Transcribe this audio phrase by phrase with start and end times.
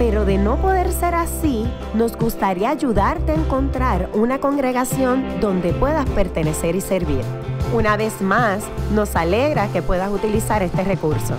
[0.00, 6.08] pero de no poder ser así, nos gustaría ayudarte a encontrar una congregación donde puedas
[6.08, 7.20] pertenecer y servir.
[7.74, 11.34] Una vez más, nos alegra que puedas utilizar este recurso.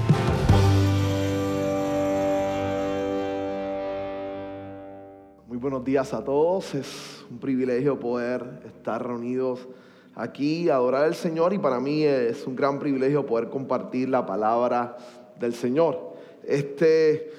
[5.48, 9.68] Muy buenos días a todos, es un privilegio poder estar reunidos
[10.14, 14.98] aquí adorar al Señor y para mí es un gran privilegio poder compartir la palabra
[15.40, 16.12] del Señor.
[16.44, 17.31] Este,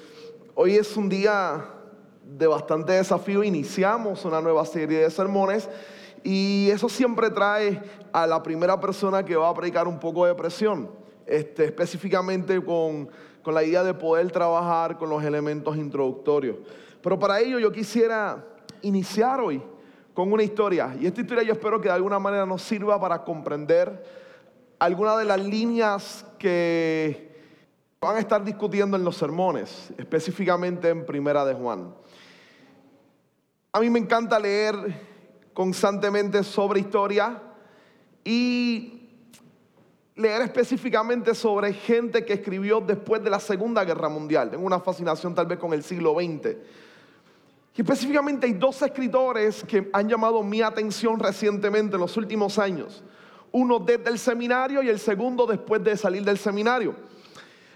[0.55, 1.65] hoy es un día
[2.23, 5.69] de bastante desafío, iniciamos una nueva serie de sermones
[6.23, 10.35] y eso siempre trae a la primera persona que va a predicar un poco de
[10.35, 10.89] presión,
[11.25, 13.09] este, específicamente con,
[13.41, 16.57] con la idea de poder trabajar con los elementos introductorios.
[17.01, 18.45] Pero para ello yo quisiera
[18.81, 19.61] iniciar hoy
[20.13, 20.95] con una historia.
[20.99, 24.03] Y esta historia yo espero que de alguna manera nos sirva para comprender
[24.79, 27.32] algunas de las líneas que
[28.03, 31.93] van a estar discutiendo en los sermones, específicamente en Primera de Juan.
[33.71, 34.75] A mí me encanta leer
[35.53, 37.41] constantemente sobre historia
[38.23, 39.09] y
[40.15, 44.51] leer específicamente sobre gente que escribió después de la Segunda Guerra Mundial.
[44.51, 46.55] Tengo una fascinación tal vez con el siglo XX.
[47.75, 53.03] Y específicamente hay dos escritores que han llamado mi atención recientemente en los últimos años.
[53.51, 56.95] Uno desde el seminario y el segundo después de salir del seminario.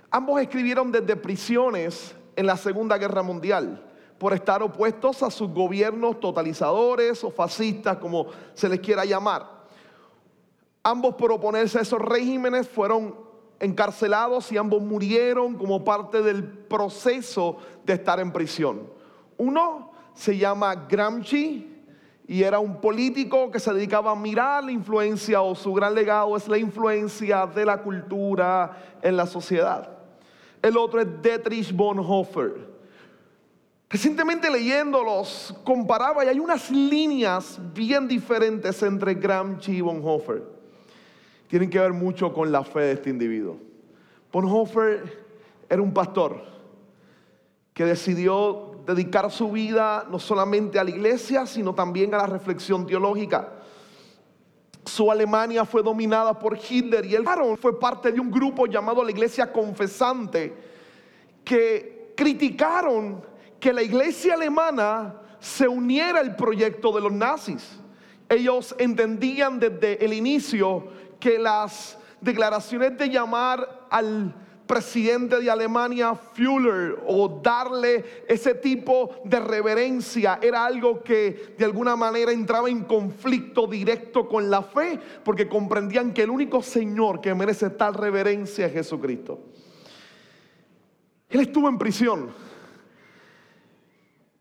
[0.10, 3.84] Ambos escribieron desde prisiones en la Segunda Guerra Mundial
[4.18, 9.66] por estar opuestos a sus gobiernos totalizadores o fascistas, como se les quiera llamar.
[10.82, 13.16] Ambos por oponerse a esos regímenes fueron
[13.60, 18.90] encarcelados y ambos murieron como parte del proceso de estar en prisión.
[19.38, 21.76] Uno se llama Gramsci
[22.28, 26.36] y era un político que se dedicaba a mirar la influencia o su gran legado
[26.38, 29.97] es la influencia de la cultura en la sociedad.
[30.62, 32.68] El otro es Dietrich Bonhoeffer.
[33.90, 40.44] Recientemente leyéndolos comparaba y hay unas líneas bien diferentes entre Gramsci y Bonhoeffer.
[41.48, 43.58] Tienen que ver mucho con la fe de este individuo.
[44.32, 45.26] Bonhoeffer
[45.70, 46.42] era un pastor
[47.74, 52.86] que decidió dedicar su vida no solamente a la iglesia, sino también a la reflexión
[52.86, 53.54] teológica.
[54.88, 57.26] Su Alemania fue dominada por Hitler y él
[57.60, 60.54] fue parte de un grupo llamado la Iglesia Confesante
[61.44, 63.24] que criticaron
[63.60, 67.80] que la iglesia alemana se uniera al proyecto de los nazis.
[68.30, 70.88] Ellos entendían desde el inicio
[71.20, 74.34] que las declaraciones de llamar al
[74.68, 81.96] presidente de Alemania, Führer, o darle ese tipo de reverencia, era algo que de alguna
[81.96, 87.34] manera entraba en conflicto directo con la fe, porque comprendían que el único Señor que
[87.34, 89.40] merece tal reverencia es Jesucristo.
[91.30, 92.30] Él estuvo en prisión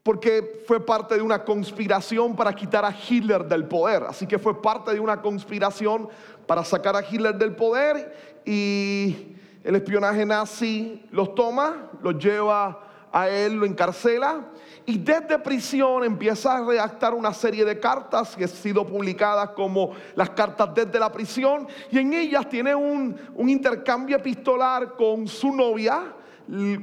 [0.07, 4.05] porque fue parte de una conspiración para quitar a Hitler del poder.
[4.05, 6.09] Así que fue parte de una conspiración
[6.47, 8.15] para sacar a Hitler del poder
[8.45, 9.35] y
[9.67, 14.45] el espionaje nazi los toma, los lleva a él, lo encarcela
[14.85, 19.91] y desde prisión empieza a redactar una serie de cartas que han sido publicadas como
[20.15, 25.53] las cartas desde la prisión y en ellas tiene un, un intercambio epistolar con su
[25.53, 26.13] novia,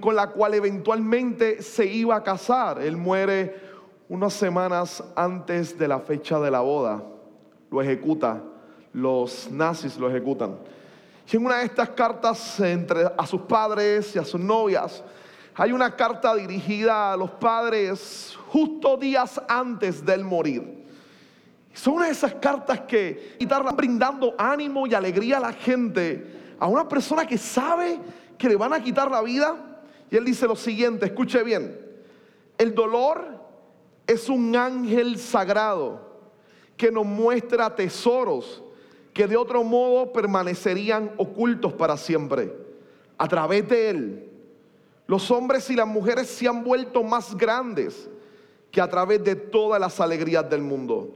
[0.02, 2.82] con la cual eventualmente se iba a casar.
[2.82, 3.56] Él muere
[4.10, 7.02] unas semanas antes de la fecha de la boda,
[7.72, 8.44] lo ejecuta,
[8.92, 10.73] los nazis lo ejecutan.
[11.34, 15.04] En una de estas cartas entre a sus padres y a sus novias,
[15.56, 20.86] hay una carta dirigida a los padres justo días antes del morir.
[21.74, 26.68] Son una de esas cartas que están brindando ánimo y alegría a la gente, a
[26.68, 28.00] una persona que sabe
[28.38, 29.56] que le van a quitar la vida.
[30.12, 31.76] Y él dice lo siguiente, escuche bien,
[32.60, 33.44] el dolor
[34.06, 36.00] es un ángel sagrado
[36.78, 38.63] que nos muestra tesoros
[39.14, 42.54] que de otro modo permanecerían ocultos para siempre.
[43.18, 44.30] A través de él,
[45.08, 48.10] los hombres y las mujeres se han vuelto más grandes
[48.72, 51.10] que a través de todas las alegrías del mundo.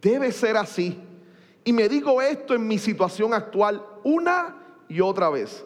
[0.00, 0.98] Debe ser así.
[1.64, 4.56] Y me digo esto en mi situación actual una
[4.88, 5.64] y otra vez.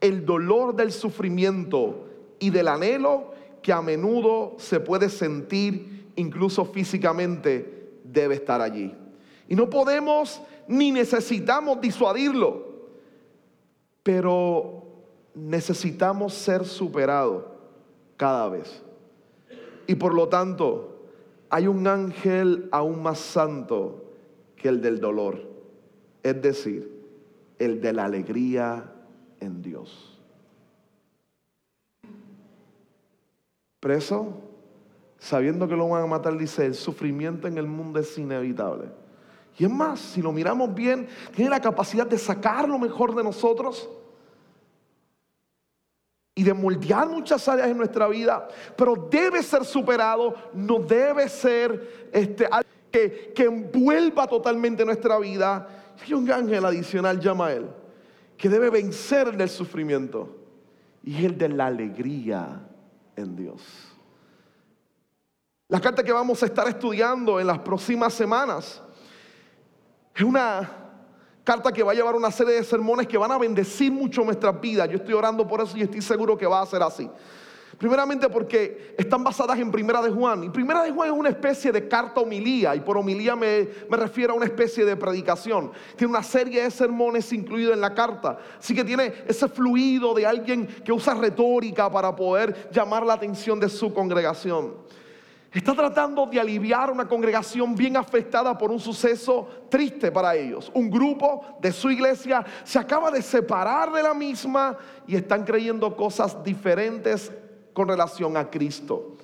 [0.00, 2.06] El dolor del sufrimiento
[2.38, 3.32] y del anhelo
[3.62, 8.94] que a menudo se puede sentir incluso físicamente debe estar allí.
[9.48, 12.66] Y no podemos ni necesitamos disuadirlo,
[14.02, 14.82] pero
[15.34, 17.44] necesitamos ser superados
[18.16, 18.82] cada vez.
[19.86, 20.96] Y por lo tanto,
[21.48, 24.04] hay un ángel aún más santo
[24.56, 25.40] que el del dolor,
[26.22, 27.04] es decir,
[27.58, 28.92] el de la alegría
[29.40, 30.18] en Dios.
[33.78, 34.40] Preso,
[35.18, 38.86] sabiendo que lo van a matar, dice, el sufrimiento en el mundo es inevitable.
[39.58, 43.24] Y es más, si lo miramos bien, tiene la capacidad de sacar lo mejor de
[43.24, 43.88] nosotros
[46.34, 52.10] y de moldear muchas áreas en nuestra vida, pero debe ser superado, no debe ser
[52.12, 55.66] este, algo que, que envuelva totalmente nuestra vida.
[56.04, 57.66] Hay un ángel adicional, llama a él,
[58.36, 60.36] que debe vencer el del sufrimiento
[61.02, 62.60] y el de la alegría
[63.16, 63.62] en Dios.
[65.68, 68.82] La carta que vamos a estar estudiando en las próximas semanas
[70.16, 70.68] es una
[71.44, 74.58] carta que va a llevar una serie de sermones que van a bendecir mucho nuestras
[74.60, 74.88] vidas.
[74.88, 77.08] Yo estoy orando por eso y estoy seguro que va a ser así.
[77.78, 80.44] Primeramente porque están basadas en Primera de Juan.
[80.44, 82.74] Y Primera de Juan es una especie de carta homilía.
[82.74, 85.70] Y por homilía me, me, refiero a una especie de predicación.
[85.94, 88.38] Tiene una serie de sermones incluidos en la carta.
[88.58, 93.60] Así que tiene ese fluido de alguien que usa retórica para poder llamar la atención
[93.60, 94.85] de su congregación.
[95.56, 100.70] Está tratando de aliviar una congregación bien afectada por un suceso triste para ellos.
[100.74, 104.76] Un grupo de su iglesia se acaba de separar de la misma
[105.06, 107.32] y están creyendo cosas diferentes
[107.72, 109.16] con relación a Cristo.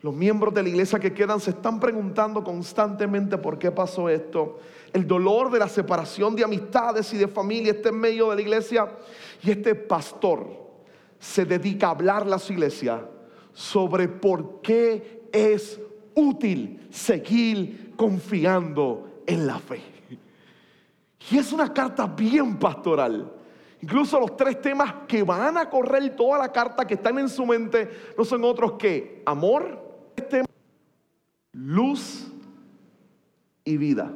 [0.00, 4.60] Los miembros de la iglesia que quedan se están preguntando constantemente por qué pasó esto.
[4.92, 8.42] El dolor de la separación de amistades y de familia está en medio de la
[8.42, 8.88] iglesia
[9.42, 10.46] y este pastor
[11.18, 13.08] se dedica a hablarle a su iglesia
[13.52, 15.80] sobre por qué es
[16.14, 19.82] útil seguir confiando en la fe.
[21.30, 23.32] Y es una carta bien pastoral.
[23.80, 27.44] Incluso los tres temas que van a correr toda la carta que están en su
[27.44, 29.82] mente no son otros que amor,
[31.52, 32.26] luz
[33.64, 34.12] y vida.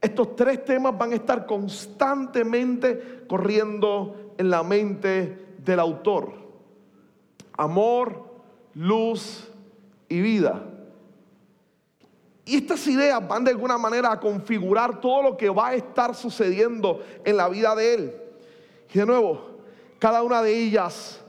[0.00, 6.32] Estos tres temas van a estar constantemente corriendo en la mente del autor.
[7.56, 8.24] Amor,
[8.74, 9.50] luz
[10.08, 10.62] y vida.
[12.44, 16.14] Y estas ideas van de alguna manera a configurar todo lo que va a estar
[16.14, 18.20] sucediendo en la vida de él.
[18.92, 19.58] Y de nuevo,
[19.98, 21.20] cada una de ellas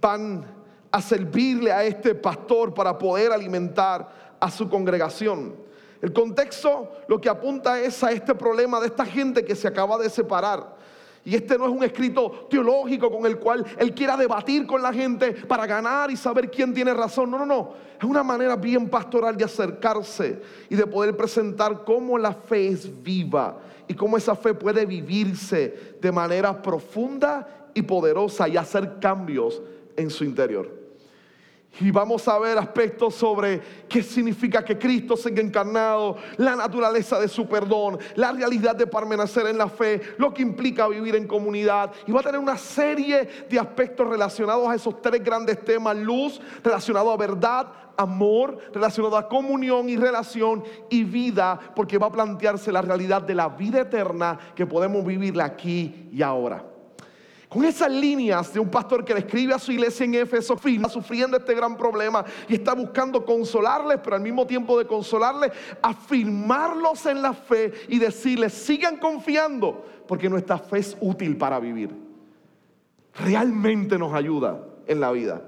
[0.00, 0.44] van
[0.90, 5.54] a servirle a este pastor para poder alimentar a su congregación.
[6.00, 9.98] El contexto lo que apunta es a este problema de esta gente que se acaba
[9.98, 10.75] de separar.
[11.26, 14.92] Y este no es un escrito teológico con el cual él quiera debatir con la
[14.92, 17.32] gente para ganar y saber quién tiene razón.
[17.32, 17.74] No, no, no.
[17.98, 20.40] Es una manera bien pastoral de acercarse
[20.70, 23.58] y de poder presentar cómo la fe es viva
[23.88, 29.60] y cómo esa fe puede vivirse de manera profunda y poderosa y hacer cambios
[29.96, 30.85] en su interior.
[31.80, 37.28] Y vamos a ver aspectos sobre qué significa que Cristo sea encarnado, la naturaleza de
[37.28, 41.92] su perdón, la realidad de permanecer en la fe, lo que implica vivir en comunidad.
[42.06, 45.96] Y va a tener una serie de aspectos relacionados a esos tres grandes temas.
[45.96, 52.12] Luz, relacionado a verdad, amor, relacionado a comunión y relación y vida, porque va a
[52.12, 56.75] plantearse la realidad de la vida eterna que podemos vivirla aquí y ahora.
[57.56, 60.58] Con esas líneas de un pastor que le escribe a su iglesia en Éfeso,
[60.90, 67.06] sufriendo este gran problema y está buscando consolarles, pero al mismo tiempo de consolarles, afirmarlos
[67.06, 71.96] en la fe y decirles, sigan confiando, porque nuestra fe es útil para vivir.
[73.14, 75.40] Realmente nos ayuda en la vida.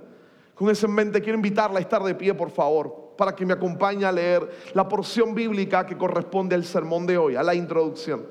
[0.55, 3.53] Con eso en mente, quiero invitarla a estar de pie, por favor, para que me
[3.53, 8.25] acompañe a leer la porción bíblica que corresponde al sermón de hoy, a la introducción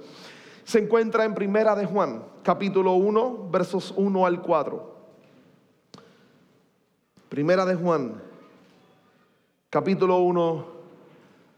[0.67, 4.95] se encuentra en Primera de Juan, capítulo 1, versos 1 al 4.
[7.29, 8.21] Primera de Juan,
[9.69, 10.65] capítulo 1,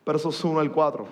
[0.06, 1.08] versos 1 al 4.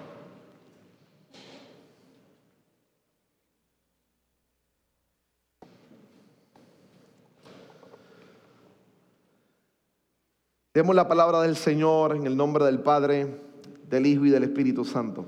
[10.76, 13.42] Demos la palabra del Señor en el nombre del Padre,
[13.90, 15.26] del Hijo y del Espíritu Santo.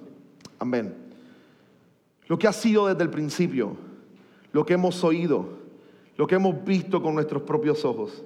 [0.60, 0.99] Amén
[2.30, 3.76] lo que ha sido desde el principio,
[4.54, 5.46] lo que hemos oído,
[6.16, 8.24] lo que hemos visto con nuestros propios ojos,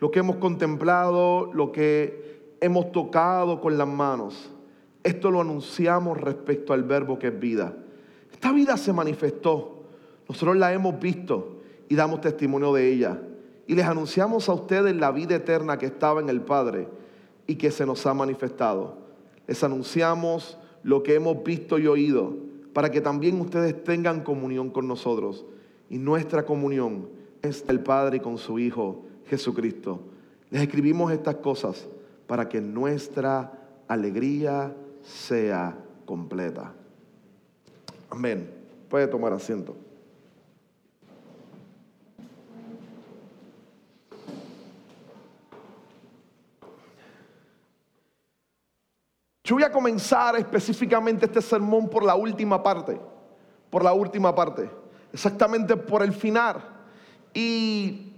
[0.00, 4.50] lo que hemos contemplado, lo que hemos tocado con las manos.
[5.04, 7.76] Esto lo anunciamos respecto al verbo que es vida.
[8.32, 9.84] Esta vida se manifestó,
[10.28, 13.22] nosotros la hemos visto y damos testimonio de ella.
[13.68, 16.88] Y les anunciamos a ustedes la vida eterna que estaba en el Padre
[17.46, 18.98] y que se nos ha manifestado.
[19.46, 22.34] Les anunciamos lo que hemos visto y oído,
[22.74, 25.46] para que también ustedes tengan comunión con nosotros.
[25.88, 27.08] Y nuestra comunión
[27.40, 30.00] es el Padre con su Hijo Jesucristo.
[30.50, 31.86] Les escribimos estas cosas
[32.26, 33.52] para que nuestra
[33.88, 36.74] alegría sea completa.
[38.10, 38.50] Amén.
[38.88, 39.76] Puede tomar asiento.
[49.44, 52.98] Yo voy a comenzar específicamente este sermón por la última parte,
[53.68, 54.70] por la última parte,
[55.12, 56.64] exactamente por el final.
[57.34, 58.14] Y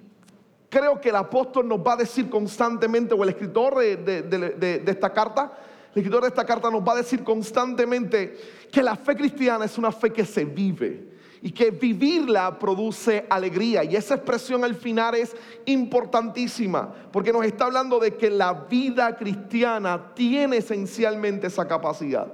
[0.68, 5.52] creo que el apóstol nos va a decir constantemente, o el escritor de, esta carta,
[5.92, 8.38] el escritor de esta carta nos va a decir constantemente
[8.70, 11.15] que la fe cristiana es una fe que se vive
[11.46, 13.84] y que vivirla produce alegría.
[13.84, 15.36] Y esa expresión al final es
[15.66, 22.26] importantísima, porque nos está hablando de que la vida cristiana tiene esencialmente esa capacidad,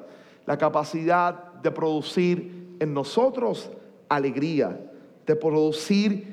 [0.47, 3.71] la capacidad de producir en nosotros
[4.09, 4.81] alegría,
[5.27, 6.32] de producir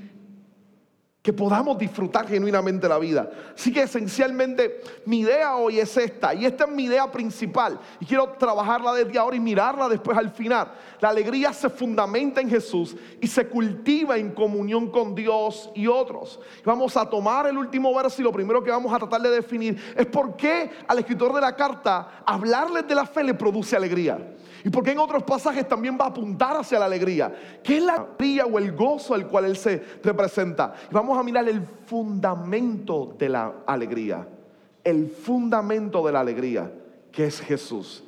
[1.34, 3.30] podamos disfrutar genuinamente la vida.
[3.54, 8.06] Así que esencialmente mi idea hoy es esta, y esta es mi idea principal, y
[8.06, 10.72] quiero trabajarla desde ahora y mirarla después al final.
[11.00, 16.40] La alegría se fundamenta en Jesús y se cultiva en comunión con Dios y otros.
[16.66, 19.94] Vamos a tomar el último verso y lo primero que vamos a tratar de definir
[19.96, 24.18] es por qué al escritor de la carta hablarles de la fe le produce alegría.
[24.64, 27.34] Y porque en otros pasajes también va a apuntar hacia la alegría.
[27.64, 30.74] ¿Qué es la alegría o el gozo al cual Él se representa?
[30.90, 34.28] Y vamos mirar el fundamento de la alegría.
[34.84, 36.72] El fundamento de la alegría,
[37.12, 38.04] que es Jesús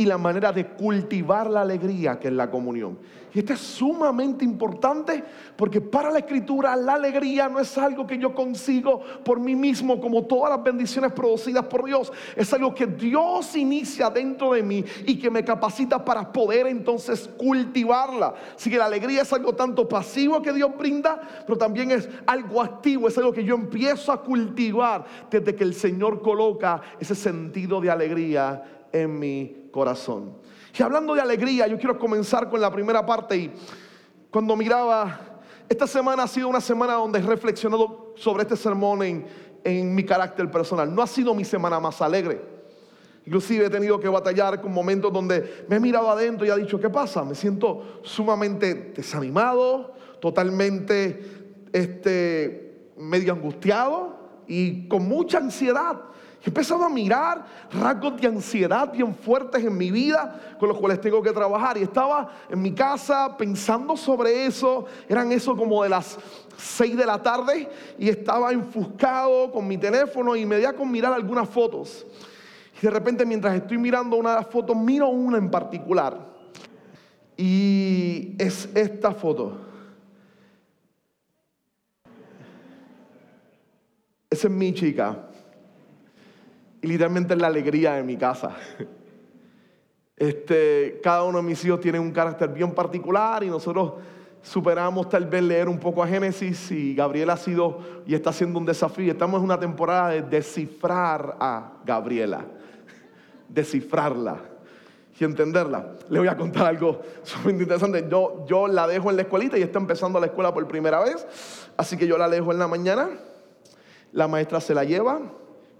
[0.00, 2.96] y la manera de cultivar la alegría que es la comunión.
[3.34, 5.22] Y esto es sumamente importante
[5.54, 10.00] porque para la escritura la alegría no es algo que yo consigo por mí mismo
[10.00, 12.10] como todas las bendiciones producidas por Dios.
[12.34, 17.28] Es algo que Dios inicia dentro de mí y que me capacita para poder entonces
[17.36, 18.32] cultivarla.
[18.56, 22.62] Así que la alegría es algo tanto pasivo que Dios brinda, pero también es algo
[22.62, 27.82] activo, es algo que yo empiezo a cultivar desde que el Señor coloca ese sentido
[27.82, 30.34] de alegría en mi corazón.
[30.78, 33.52] Y hablando de alegría, yo quiero comenzar con la primera parte y
[34.30, 39.26] cuando miraba, esta semana ha sido una semana donde he reflexionado sobre este sermón en,
[39.64, 40.94] en mi carácter personal.
[40.94, 42.40] No ha sido mi semana más alegre.
[43.26, 46.80] Inclusive he tenido que batallar con momentos donde me he mirado adentro y he dicho,
[46.80, 47.22] ¿qué pasa?
[47.24, 51.20] Me siento sumamente desanimado, totalmente
[51.72, 56.00] este, medio angustiado y con mucha ansiedad.
[56.42, 60.98] He empezado a mirar rasgos de ansiedad bien fuertes en mi vida con los cuales
[60.98, 61.76] tengo que trabajar.
[61.76, 64.86] Y estaba en mi casa pensando sobre eso.
[65.06, 66.18] Eran eso como de las
[66.56, 67.68] 6 de la tarde
[67.98, 72.06] y estaba enfuscado con mi teléfono y me di a con mirar algunas fotos.
[72.80, 76.26] Y de repente mientras estoy mirando una de las fotos, miro una en particular.
[77.36, 79.58] Y es esta foto.
[84.30, 85.29] Esa es mi chica.
[86.82, 88.56] Y literalmente es la alegría de mi casa.
[90.16, 93.94] Este, cada uno de mis hijos tiene un carácter bien particular y nosotros
[94.42, 98.58] superamos tal vez leer un poco a Génesis y Gabriela ha sido y está haciendo
[98.58, 99.10] un desafío.
[99.12, 102.44] Estamos en una temporada de descifrar a Gabriela,
[103.48, 104.36] descifrarla
[105.18, 105.92] y entenderla.
[106.08, 108.06] Le voy a contar algo súper interesante.
[108.10, 111.26] Yo, yo la dejo en la escuelita y está empezando la escuela por primera vez,
[111.76, 113.08] así que yo la dejo en la mañana.
[114.12, 115.20] La maestra se la lleva,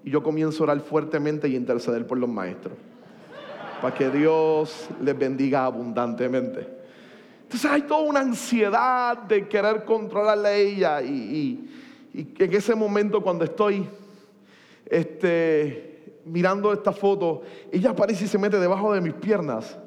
[0.05, 2.75] y yo comienzo a orar fuertemente y interceder por los maestros.
[3.81, 6.67] Para que Dios les bendiga abundantemente.
[7.43, 11.69] Entonces hay toda una ansiedad de querer controlarle a ella y,
[12.15, 13.89] en ese momento cuando estoy
[14.87, 17.43] este, mirando esta foto,
[17.73, 19.79] ella aparece y se mete debajo de mis piernas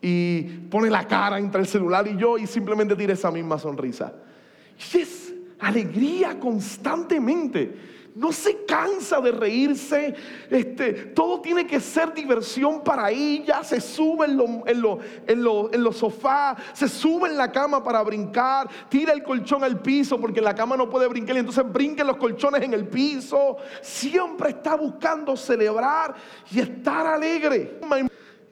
[0.00, 4.12] y pone la cara entre el celular y yo y simplemente tira esa misma sonrisa.
[4.76, 7.74] Y es alegría constantemente
[8.18, 10.12] no se cansa de reírse,
[10.50, 17.28] este, todo tiene que ser diversión para ella, se sube en, los sofás, se sube
[17.28, 21.06] en la cama para brincar, tira el colchón al piso porque la cama no puede
[21.06, 26.16] brincar y entonces brinquen los colchones en el piso, siempre está buscando celebrar
[26.50, 27.78] y estar alegre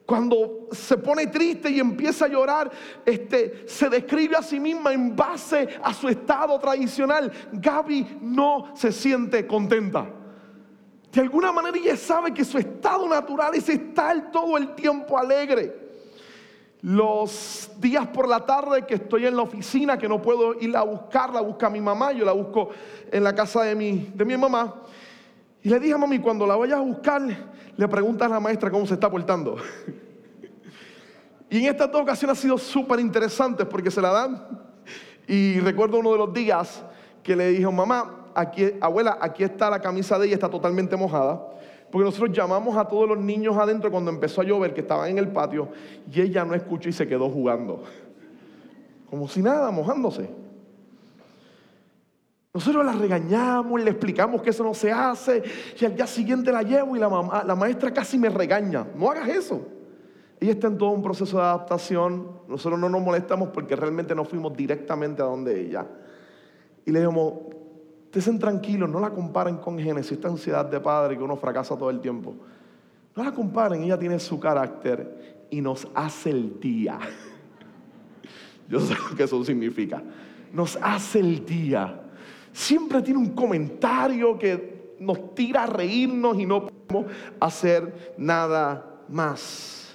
[0.06, 2.70] cuando se pone triste y empieza a llorar,
[3.04, 7.32] este, se describe a sí misma en base a su estado tradicional.
[7.52, 10.06] Gaby no se siente contenta.
[11.12, 15.86] De alguna manera ella sabe que su estado natural es estar todo el tiempo alegre.
[16.82, 20.82] Los días por la tarde que estoy en la oficina, que no puedo ir a
[20.82, 22.68] buscarla, busca a mi mamá, yo la busco
[23.10, 24.82] en la casa de mi, de mi mamá.
[25.64, 27.22] Y le dije a mami, cuando la vayas a buscar,
[27.76, 29.56] le preguntas a la maestra cómo se está portando.
[31.48, 34.66] Y en estas dos ocasiones ha sido súper interesante porque se la dan.
[35.28, 36.84] Y recuerdo uno de los días
[37.22, 41.40] que le dijo, mamá, aquí, abuela, aquí está la camisa de ella, está totalmente mojada.
[41.90, 45.18] Porque nosotros llamamos a todos los niños adentro cuando empezó a llover, que estaban en
[45.18, 45.68] el patio,
[46.10, 47.84] y ella no escuchó y se quedó jugando.
[49.08, 50.28] Como si nada, mojándose.
[52.56, 55.42] Nosotros la regañamos, le explicamos que eso no se hace,
[55.78, 58.86] y al día siguiente la llevo y la, mamá, la maestra casi me regaña.
[58.96, 59.60] No hagas eso.
[60.40, 62.30] Ella está en todo un proceso de adaptación.
[62.48, 65.86] Nosotros no nos molestamos porque realmente no fuimos directamente a donde ella.
[66.86, 67.34] Y le dijimos,
[68.10, 71.90] estén tranquilos, no la comparen con Génesis, esta ansiedad de padre que uno fracasa todo
[71.90, 72.36] el tiempo.
[73.14, 77.00] No la comparen, ella tiene su carácter y nos hace el día.
[78.70, 80.02] Yo sé lo que eso significa.
[80.54, 82.00] Nos hace el día.
[82.56, 89.94] Siempre tiene un comentario que nos tira a reírnos y no podemos hacer nada más.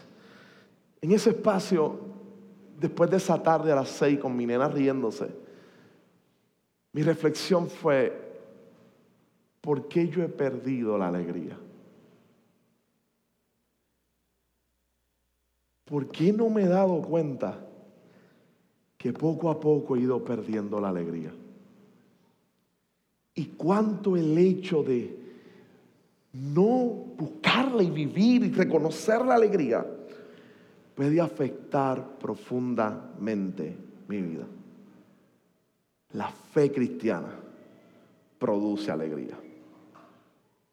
[1.01, 1.99] En ese espacio,
[2.79, 5.29] después de esa tarde a las seis con mi nena riéndose,
[6.93, 8.15] mi reflexión fue,
[9.59, 11.57] ¿por qué yo he perdido la alegría?
[15.85, 17.57] ¿Por qué no me he dado cuenta
[18.99, 21.33] que poco a poco he ido perdiendo la alegría?
[23.35, 25.17] Y cuánto el hecho de
[26.33, 26.65] no
[27.17, 29.85] buscarla y vivir y reconocer la alegría
[30.95, 33.75] puede afectar profundamente
[34.07, 34.45] mi vida.
[36.13, 37.33] La fe cristiana
[38.37, 39.37] produce alegría.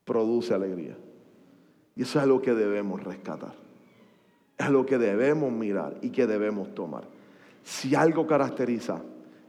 [0.04, 0.96] Produce alegría.
[1.94, 3.54] Y eso es algo que debemos rescatar.
[4.56, 7.04] Es algo que debemos mirar y que debemos tomar.
[7.62, 9.02] Si algo caracteriza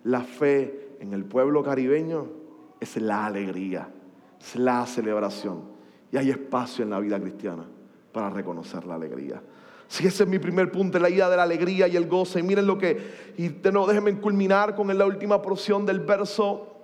[0.04, 2.28] la fe en el pueblo caribeño,
[2.79, 3.89] es la alegría,
[4.39, 5.63] es la celebración.
[6.12, 7.65] Y hay espacio en la vida cristiana
[8.12, 9.41] para reconocer la alegría.
[9.88, 12.39] Si ese es mi primer punto, la idea de la alegría y el goce.
[12.39, 16.75] Y miren lo que, y no, déjenme culminar con la última porción del verso,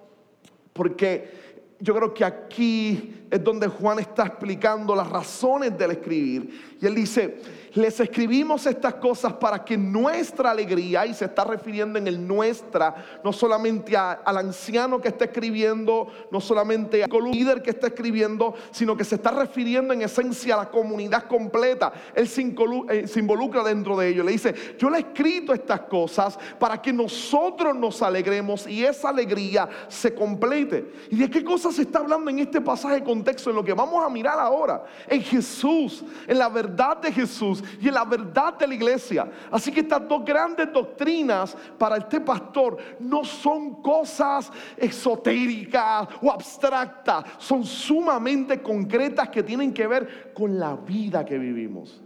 [0.73, 1.45] porque
[1.79, 6.77] yo creo que aquí es donde Juan está explicando las razones del escribir.
[6.81, 7.39] Y él dice,
[7.75, 12.95] les escribimos estas cosas para que nuestra alegría, y se está refiriendo en el nuestra,
[13.23, 18.95] no solamente al anciano que está escribiendo, no solamente al líder que está escribiendo, sino
[18.95, 21.91] que se está refiriendo en esencia a la comunidad completa.
[22.15, 22.55] Él se,
[22.89, 24.23] eh, se involucra dentro de ello.
[24.23, 29.09] Le dice, yo le he escrito estas cosas para que nosotros nos alegremos y esa
[29.09, 30.93] alegría se complete.
[31.09, 33.49] ¿Y de qué cosas se está hablando en este pasaje de contexto?
[33.49, 34.85] En lo que vamos a mirar ahora.
[35.09, 39.30] En Jesús, en la verdad de Jesús y en la verdad de la iglesia.
[39.51, 47.25] Así que estas dos grandes doctrinas para este pastor no son cosas esotéricas o abstractas,
[47.38, 52.05] son sumamente concretas que tienen que ver con la vida que vivimos.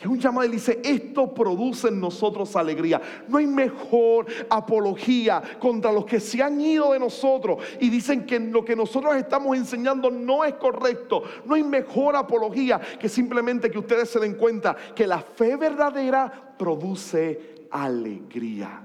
[0.00, 3.00] Y un llamado y dice, esto produce en nosotros alegría.
[3.26, 8.38] No hay mejor apología contra los que se han ido de nosotros y dicen que
[8.38, 11.24] lo que nosotros estamos enseñando no es correcto.
[11.44, 16.54] No hay mejor apología que simplemente que ustedes se den cuenta que la fe verdadera
[16.56, 18.80] produce alegría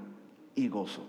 [0.56, 1.06] y gozo.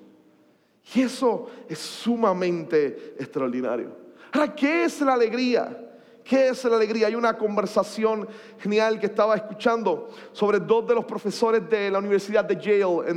[0.93, 3.89] Y eso es sumamente extraordinario.
[4.31, 5.84] Ahora, ¿qué es la alegría?
[6.25, 7.05] ¿Qué es la alegría?
[7.05, 12.43] Hay una conversación genial que estaba escuchando sobre dos de los profesores de la Universidad
[12.43, 13.11] de Yale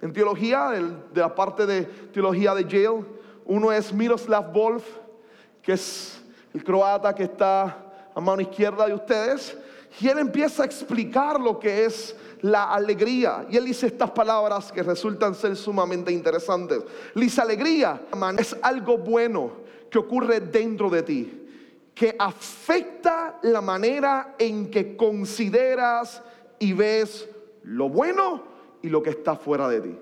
[0.00, 3.04] en, teología, de la parte de teología de Yale.
[3.46, 4.84] Uno es Miroslav Wolf,
[5.60, 6.22] que es
[6.54, 7.76] el croata que está
[8.14, 9.58] a mano izquierda de ustedes.
[10.00, 13.46] Y él empieza a explicar lo que es la alegría.
[13.50, 16.84] Y él dice estas palabras que resultan ser sumamente interesantes.
[17.16, 18.00] Dice, alegría
[18.38, 19.50] es algo bueno
[19.90, 21.40] que ocurre dentro de ti
[21.94, 26.22] que afecta la manera en que consideras
[26.58, 27.28] y ves
[27.62, 28.42] lo bueno
[28.82, 29.98] y lo que está fuera de ti.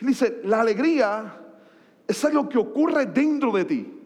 [0.00, 1.38] Dice, la alegría
[2.06, 4.00] es algo que ocurre dentro de ti,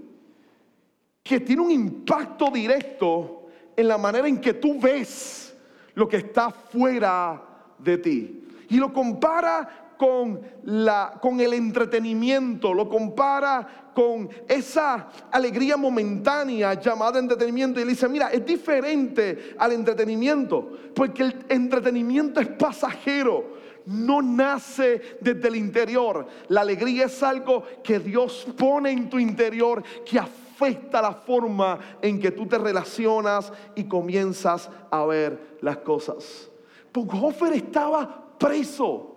[1.23, 5.57] que tiene un impacto directo en la manera en que tú ves
[5.95, 7.43] lo que está fuera
[7.79, 8.41] de ti.
[8.69, 17.19] Y lo compara con, la, con el entretenimiento, lo compara con esa alegría momentánea llamada
[17.19, 23.55] entretenimiento y le dice, mira, es diferente al entretenimiento, porque el entretenimiento es pasajero,
[23.87, 26.27] no nace desde el interior.
[26.49, 32.19] La alegría es algo que Dios pone en tu interior que afecta la forma en
[32.19, 36.51] que tú te relacionas y comienzas a ver las cosas.
[36.95, 39.14] Hofer estaba preso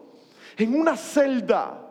[0.57, 1.81] en una celda.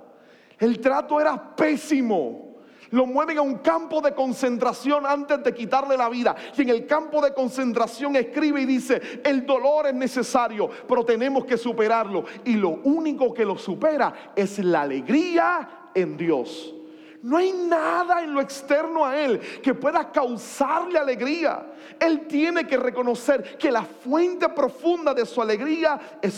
[0.58, 2.46] El trato era pésimo.
[2.90, 6.36] Lo mueven a un campo de concentración antes de quitarle la vida.
[6.56, 11.44] Y en el campo de concentración escribe y dice, el dolor es necesario, pero tenemos
[11.44, 12.24] que superarlo.
[12.44, 16.74] Y lo único que lo supera es la alegría en Dios.
[17.22, 21.66] No hay nada en lo externo a Él que pueda causarle alegría.
[21.98, 26.34] Él tiene que reconocer que la fuente profunda de su alegría es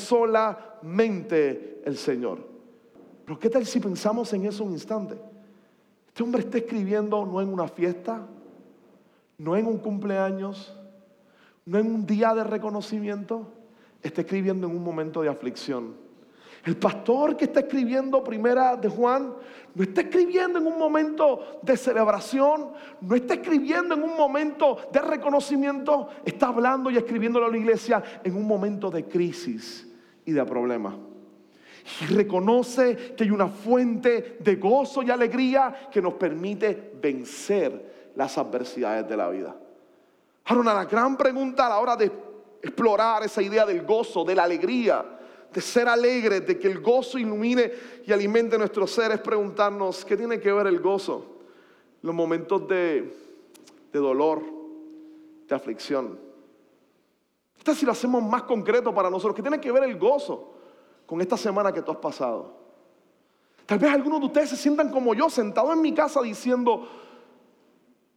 [0.82, 2.38] el Señor.
[3.24, 5.18] Pero ¿qué tal si pensamos en eso un instante?
[6.06, 8.26] Este hombre está escribiendo no en una fiesta,
[9.36, 10.76] no en un cumpleaños,
[11.66, 13.52] no en un día de reconocimiento,
[14.02, 15.94] está escribiendo en un momento de aflicción.
[16.64, 19.32] El pastor que está escribiendo primera de Juan
[19.74, 25.00] no está escribiendo en un momento de celebración, no está escribiendo en un momento de
[25.00, 29.87] reconocimiento, está hablando y escribiendo a la iglesia en un momento de crisis
[30.28, 30.94] y de problema
[32.02, 38.36] y reconoce que hay una fuente de gozo y alegría que nos permite vencer las
[38.36, 39.56] adversidades de la vida.
[40.44, 42.10] Ahora, la gran pregunta a la hora de
[42.62, 45.04] explorar esa idea del gozo, de la alegría,
[45.52, 47.72] de ser alegres, de que el gozo ilumine
[48.06, 51.38] y alimente nuestro ser, es preguntarnos, ¿qué tiene que ver el gozo?
[52.02, 53.14] Los momentos de,
[53.92, 54.42] de dolor,
[55.48, 56.27] de aflicción.
[57.74, 60.58] Si lo hacemos más concreto para nosotros, ¿qué tiene que ver el gozo?
[61.08, 62.52] con esta semana que tú has pasado.
[63.64, 66.86] Tal vez algunos de ustedes se sientan como yo, sentado en mi casa diciendo,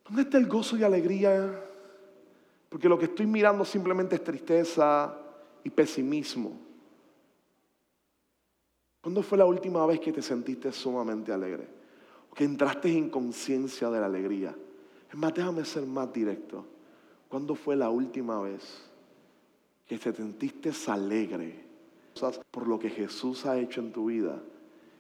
[0.04, 1.58] ¿dónde está el gozo y alegría?
[2.68, 5.18] Porque lo que estoy mirando simplemente es tristeza
[5.64, 6.52] y pesimismo.
[9.00, 11.70] ¿Cuándo fue la última vez que te sentiste sumamente alegre?
[12.36, 14.54] Que entraste en conciencia de la alegría.
[15.10, 16.66] Es más, déjame ser más directo.
[17.30, 18.90] ¿Cuándo fue la última vez
[19.91, 21.69] que te sentiste alegre?
[22.49, 24.39] por lo que Jesús ha hecho en tu vida,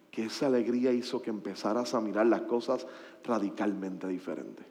[0.09, 2.85] que esa alegría hizo que empezaras a mirar las cosas
[3.23, 4.65] radicalmente diferentes.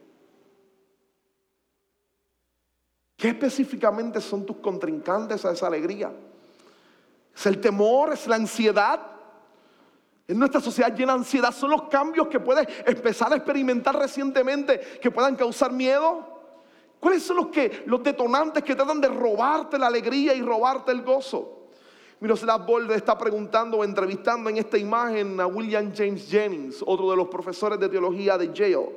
[3.15, 6.11] ¿Qué específicamente son tus contrincantes a esa alegría?
[7.35, 8.13] ¿Es el temor?
[8.13, 8.99] ¿Es la ansiedad?
[10.27, 14.79] En nuestra sociedad llena de ansiedad son los cambios que puedes empezar a experimentar recientemente
[15.01, 16.30] que puedan causar miedo.
[17.01, 21.01] ¿Cuáles son los, que, los detonantes que tratan de robarte la alegría y robarte el
[21.01, 21.69] gozo?
[22.19, 27.17] Miroslav Bolde está preguntando o entrevistando en esta imagen a William James Jennings, otro de
[27.17, 28.91] los profesores de teología de Yale.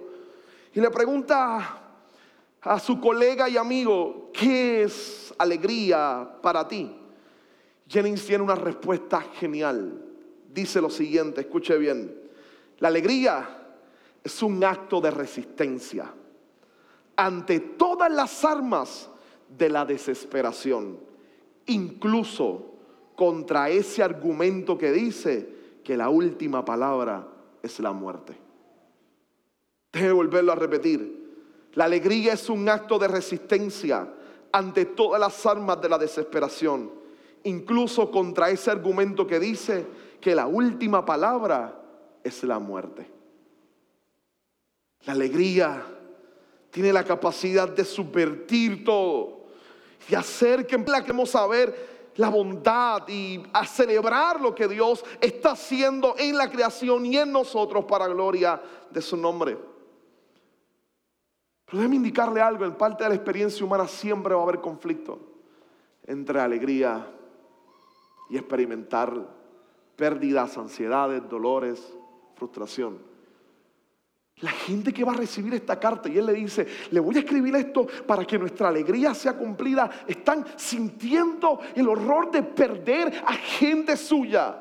[0.74, 1.80] Y le pregunta
[2.60, 6.94] a su colega y amigo, ¿qué es alegría para ti?
[7.88, 9.98] Jennings tiene una respuesta genial.
[10.52, 12.14] Dice lo siguiente, escuche bien.
[12.80, 13.48] La alegría
[14.22, 16.12] es un acto de resistencia
[17.16, 19.08] ante todas las armas
[19.48, 20.98] de la desesperación,
[21.66, 22.72] incluso
[23.14, 25.48] contra ese argumento que dice
[25.84, 27.26] que la última palabra
[27.62, 28.36] es la muerte.
[29.92, 31.22] Deje volverlo a repetir.
[31.74, 34.08] La alegría es un acto de resistencia
[34.52, 36.90] ante todas las armas de la desesperación,
[37.44, 39.86] incluso contra ese argumento que dice
[40.20, 41.80] que la última palabra
[42.22, 43.10] es la muerte.
[45.04, 45.84] La alegría
[46.74, 49.44] tiene la capacidad de subvertir todo
[50.08, 55.52] y hacer que la queremos saber la bondad y a celebrar lo que Dios está
[55.52, 58.60] haciendo en la creación y en nosotros para gloria
[58.90, 59.56] de su nombre.
[61.66, 65.20] Pero déjeme indicarle algo, en parte de la experiencia humana siempre va a haber conflicto
[66.08, 67.06] entre alegría
[68.30, 69.14] y experimentar
[69.94, 71.96] pérdidas, ansiedades, dolores,
[72.34, 73.13] frustración
[74.40, 77.20] la gente que va a recibir esta carta y él le dice, le voy a
[77.20, 83.32] escribir esto para que nuestra alegría sea cumplida, están sintiendo el horror de perder a
[83.34, 84.60] gente suya.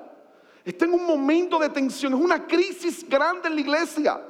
[0.64, 4.22] Está en un momento de tensión, es una crisis grande en la iglesia.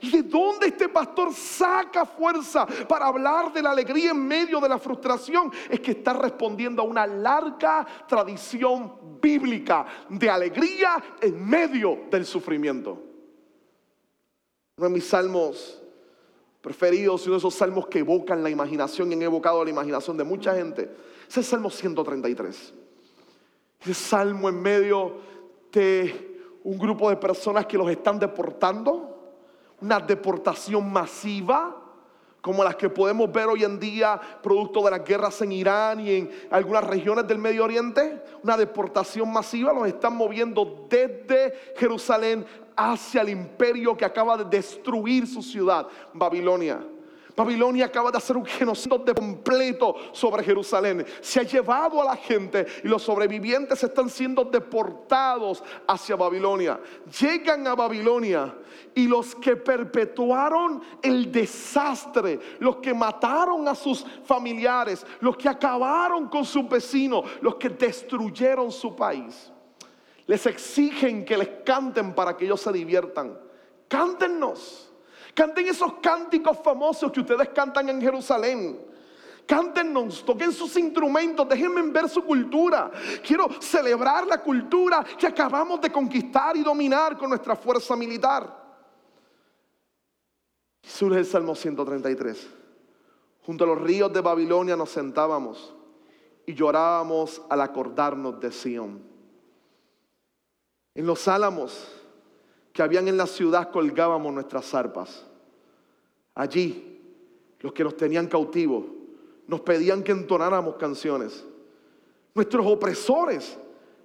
[0.00, 4.68] ¿Y de dónde este pastor saca fuerza para hablar de la alegría en medio de
[4.68, 5.52] la frustración?
[5.68, 13.13] Es que está respondiendo a una larga tradición bíblica de alegría en medio del sufrimiento.
[14.76, 15.80] Uno de mis salmos
[16.60, 20.16] preferidos y uno de esos salmos que evocan la imaginación y han evocado la imaginación
[20.16, 20.90] de mucha gente
[21.28, 22.74] es el Salmo 133.
[23.80, 25.16] Ese salmo en medio
[25.70, 29.32] de un grupo de personas que los están deportando,
[29.80, 31.80] una deportación masiva
[32.44, 36.10] como las que podemos ver hoy en día, producto de las guerras en Irán y
[36.10, 42.44] en algunas regiones del Medio Oriente, una deportación masiva, los están moviendo desde Jerusalén
[42.76, 46.84] hacia el imperio que acaba de destruir su ciudad, Babilonia.
[47.36, 51.04] Babilonia acaba de hacer un genocidio de completo sobre Jerusalén.
[51.20, 56.80] Se ha llevado a la gente y los sobrevivientes están siendo deportados hacia Babilonia.
[57.20, 58.54] Llegan a Babilonia
[58.94, 66.28] y los que perpetuaron el desastre, los que mataron a sus familiares, los que acabaron
[66.28, 69.50] con sus vecinos, los que destruyeron su país,
[70.26, 73.38] les exigen que les canten para que ellos se diviertan.
[73.88, 74.90] Cántenos.
[75.34, 78.80] Canten esos cánticos famosos que ustedes cantan en Jerusalén.
[79.46, 82.90] Cántenos, toquen sus instrumentos, déjenme ver su cultura.
[83.26, 88.64] Quiero celebrar la cultura que acabamos de conquistar y dominar con nuestra fuerza militar.
[90.82, 92.48] Surge el Salmo 133.
[93.44, 95.74] Junto a los ríos de Babilonia nos sentábamos
[96.46, 99.13] y llorábamos al acordarnos de Sión.
[100.94, 101.88] En los álamos
[102.72, 105.24] que habían en la ciudad colgábamos nuestras zarpas.
[106.34, 107.00] Allí,
[107.60, 108.84] los que nos tenían cautivos
[109.46, 111.44] nos pedían que entonáramos canciones.
[112.34, 113.58] Nuestros opresores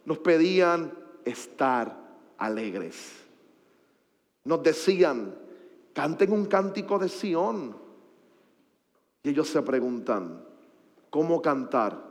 [0.06, 0.94] nos pedían
[1.26, 1.98] estar
[2.38, 3.24] alegres.
[4.44, 5.36] Nos decían,
[5.94, 7.76] canten un cántico de Sión.
[9.24, 10.44] Y ellos se preguntan,
[11.10, 12.04] ¿cómo cantar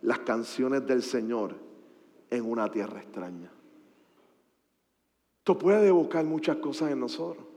[0.00, 1.54] las canciones del Señor
[2.30, 3.50] en una tierra extraña?
[5.48, 7.47] Esto puede evocar muchas cosas en nosotros.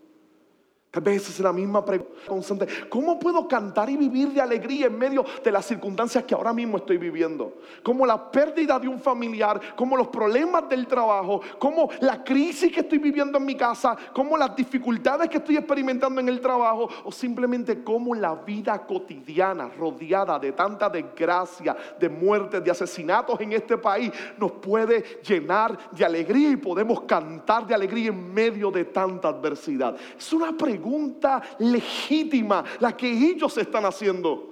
[0.91, 2.67] Tal vez es la misma pregunta constante.
[2.89, 6.75] ¿Cómo puedo cantar y vivir de alegría en medio de las circunstancias que ahora mismo
[6.75, 7.60] estoy viviendo?
[7.82, 12.82] Como la pérdida de un familiar, como los problemas del trabajo, como la crisis que
[12.82, 17.12] estoy viviendo en mi casa, como las dificultades que estoy experimentando en el trabajo, o
[17.12, 23.77] simplemente como la vida cotidiana rodeada de tanta desgracia, de muertes, de asesinatos en este
[23.77, 29.30] país, nos puede llenar de alegría y podemos cantar de alegría en medio de tanta
[29.30, 29.95] adversidad.
[30.17, 34.48] Es una pregunta pregunta legítima la que ellos están haciendo.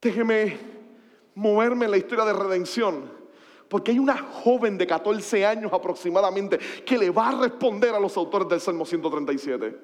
[0.00, 0.56] Déjeme
[1.34, 3.19] moverme en la historia de redención.
[3.70, 8.16] Porque hay una joven de 14 años aproximadamente que le va a responder a los
[8.16, 9.78] autores del Salmo 137.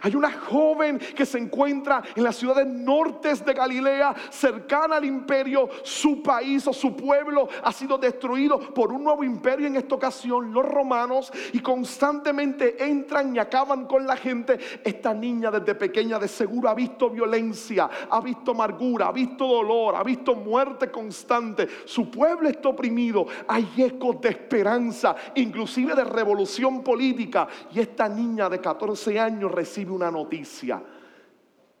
[0.00, 5.68] Hay una joven que se encuentra en las ciudades nortes de Galilea, cercana al imperio.
[5.82, 10.50] Su país o su pueblo ha sido destruido por un nuevo imperio, en esta ocasión
[10.54, 14.58] los romanos, y constantemente entran y acaban con la gente.
[14.82, 19.94] Esta niña desde pequeña de seguro ha visto violencia, ha visto amargura, ha visto dolor,
[19.94, 21.68] ha visto muerte constante.
[21.84, 27.48] Su pueblo está oprimido hay ecos de esperanza, inclusive de revolución política.
[27.72, 30.82] Y esta niña de 14 años recibe una noticia.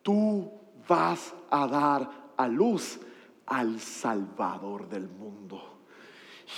[0.02, 0.50] Tú
[0.88, 3.00] vas a dar a luz
[3.46, 5.80] al Salvador del mundo.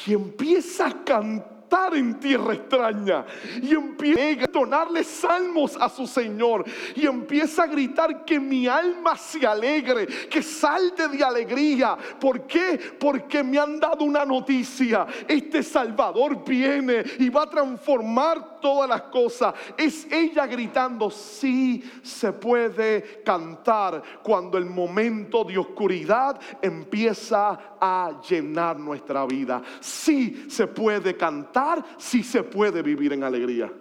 [0.06, 1.57] Y empieza a cantar
[1.92, 3.24] en tierra extraña
[3.62, 9.16] y empieza a donarle salmos a su Señor y empieza a gritar que mi alma
[9.16, 11.96] se alegre, que salte de alegría.
[12.18, 12.80] ¿Por qué?
[12.98, 15.06] Porque me han dado una noticia.
[15.26, 19.54] Este Salvador viene y va a transformar todas las cosas.
[19.76, 28.78] Es ella gritando, sí se puede cantar cuando el momento de oscuridad empieza a llenar
[28.78, 29.62] nuestra vida.
[29.80, 33.72] Sí se puede cantar si se puede vivir en alegría.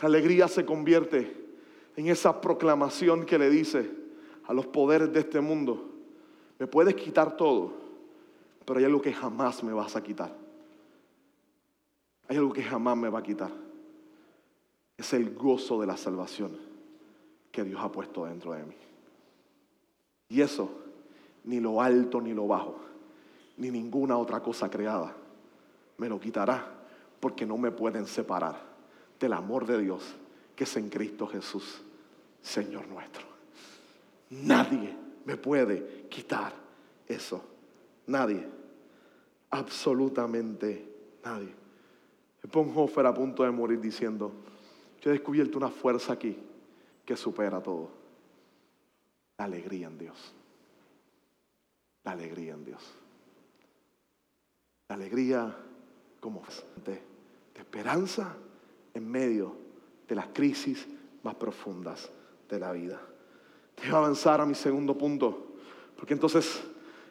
[0.00, 1.42] La alegría se convierte
[1.96, 3.90] en esa proclamación que le dice
[4.46, 5.90] a los poderes de este mundo,
[6.58, 7.72] me puedes quitar todo,
[8.64, 10.41] pero hay algo que jamás me vas a quitar.
[12.32, 13.50] Hay algo que jamás me va a quitar.
[14.96, 16.56] Es el gozo de la salvación
[17.50, 18.74] que Dios ha puesto dentro de mí.
[20.30, 20.70] Y eso,
[21.44, 22.76] ni lo alto ni lo bajo,
[23.58, 25.14] ni ninguna otra cosa creada
[25.98, 26.72] me lo quitará,
[27.20, 28.58] porque no me pueden separar
[29.20, 30.02] del amor de Dios
[30.56, 31.82] que es en Cristo Jesús,
[32.40, 33.26] Señor nuestro.
[34.30, 36.54] Nadie me puede quitar
[37.06, 37.44] eso.
[38.06, 38.48] Nadie.
[39.50, 41.61] Absolutamente nadie.
[42.50, 44.32] Bonhoeffer a punto de morir diciendo,
[45.00, 46.36] yo he descubierto una fuerza aquí
[47.04, 47.90] que supera todo.
[49.38, 50.34] La alegría en Dios.
[52.04, 52.82] La alegría en Dios.
[54.88, 55.56] La alegría
[56.20, 56.42] como
[56.84, 58.36] de, de esperanza
[58.94, 59.56] en medio
[60.08, 60.86] de las crisis
[61.22, 62.10] más profundas
[62.48, 63.00] de la vida.
[63.74, 65.54] Quiero avanzar a mi segundo punto,
[65.96, 66.62] porque entonces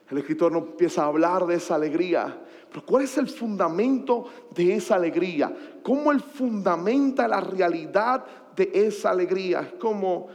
[0.10, 2.46] el escritor no empieza a hablar de esa alegría.
[2.71, 5.53] Pero ¿cuál es el fundamento de esa alegría?
[5.84, 9.60] ¿Cómo él fundamenta la realidad de esa alegría?
[9.60, 10.29] Es como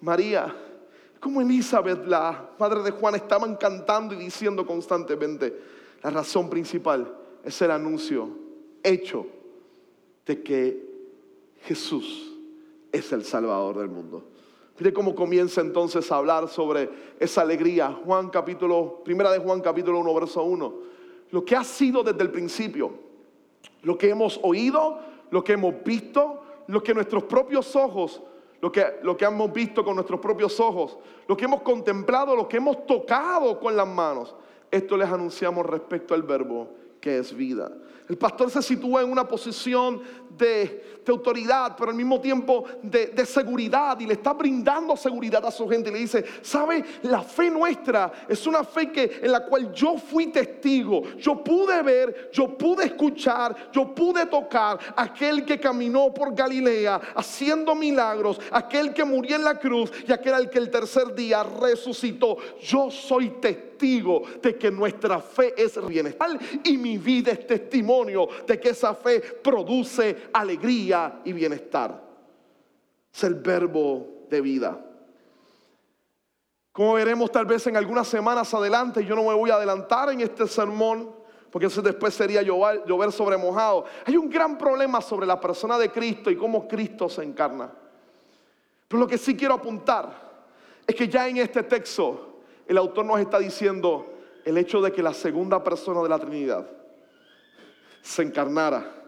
[0.00, 0.54] María,
[1.20, 5.54] como Elizabeth, la madre de Juan, estaban cantando y diciendo constantemente
[6.02, 8.30] la razón principal es el anuncio
[8.82, 9.26] hecho
[10.24, 10.94] de que
[11.64, 12.32] Jesús
[12.90, 14.24] es el Salvador del mundo.
[14.78, 16.88] Mire cómo comienza entonces a hablar sobre
[17.20, 17.92] esa alegría.
[18.04, 20.93] Juan capítulo, primera de Juan capítulo 1, verso 1.
[21.34, 22.92] Lo que ha sido desde el principio,
[23.82, 25.00] lo que hemos oído,
[25.32, 28.22] lo que hemos visto, lo que nuestros propios ojos,
[28.60, 32.48] lo que, lo que hemos visto con nuestros propios ojos, lo que hemos contemplado, lo
[32.48, 34.32] que hemos tocado con las manos.
[34.70, 36.68] Esto les anunciamos respecto al verbo
[37.04, 37.70] que es vida.
[38.08, 40.00] El pastor se sitúa en una posición
[40.38, 45.68] de, autoridad, pero al mismo tiempo de, seguridad y le está brindando seguridad a su
[45.68, 45.90] gente.
[45.90, 46.82] Y le dice, ¿sabe?
[47.02, 51.02] La fe nuestra es una fe que, en la cual yo fui testigo.
[51.18, 57.74] Yo pude ver, yo pude escuchar, yo pude tocar aquel que caminó por Galilea haciendo
[57.74, 62.38] milagros, aquel que murió en la cruz y aquel al que el tercer día resucitó.
[62.62, 68.58] Yo soy testigo de que nuestra fe es bienestar y mi vida es testimonio de
[68.58, 72.02] que esa fe produce alegría y bienestar.
[73.12, 74.84] Es el verbo de vida.
[76.72, 80.20] Como veremos tal vez en algunas semanas adelante, yo no me voy a adelantar en
[80.20, 81.14] este sermón,
[81.50, 83.84] porque eso después sería llover, llover sobre mojado.
[84.06, 87.70] Hay un gran problema sobre la persona de Cristo y cómo Cristo se encarna.
[88.88, 90.10] Pero lo que sí quiero apuntar
[90.86, 92.33] es que ya en este texto
[92.66, 94.06] el autor nos está diciendo
[94.44, 96.66] el hecho de que la segunda persona de la Trinidad
[98.02, 99.02] se encarnara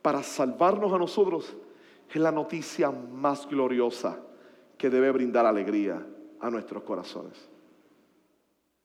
[0.00, 1.56] para salvarnos a nosotros
[2.08, 4.18] es la noticia más gloriosa
[4.76, 6.04] que debe brindar alegría
[6.40, 7.32] a nuestros corazones.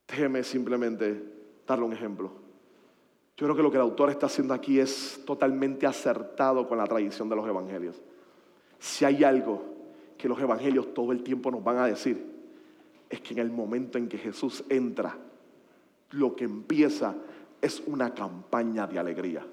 [0.07, 1.23] Déjeme simplemente
[1.65, 2.31] darle un ejemplo.
[3.35, 6.85] Yo creo que lo que el autor está haciendo aquí es totalmente acertado con la
[6.85, 8.01] tradición de los evangelios.
[8.79, 9.63] Si hay algo
[10.17, 12.36] que los evangelios todo el tiempo nos van a decir,
[13.09, 15.17] es que en el momento en que Jesús entra,
[16.11, 17.15] lo que empieza
[17.61, 19.45] es una campaña de alegría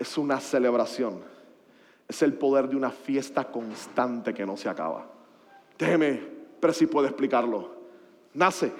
[0.00, 1.22] es una celebración.
[2.08, 5.06] Es el poder de una fiesta constante que no se acaba.
[5.78, 7.80] Déjeme pero si puedo explicarlo.
[8.34, 8.72] Nace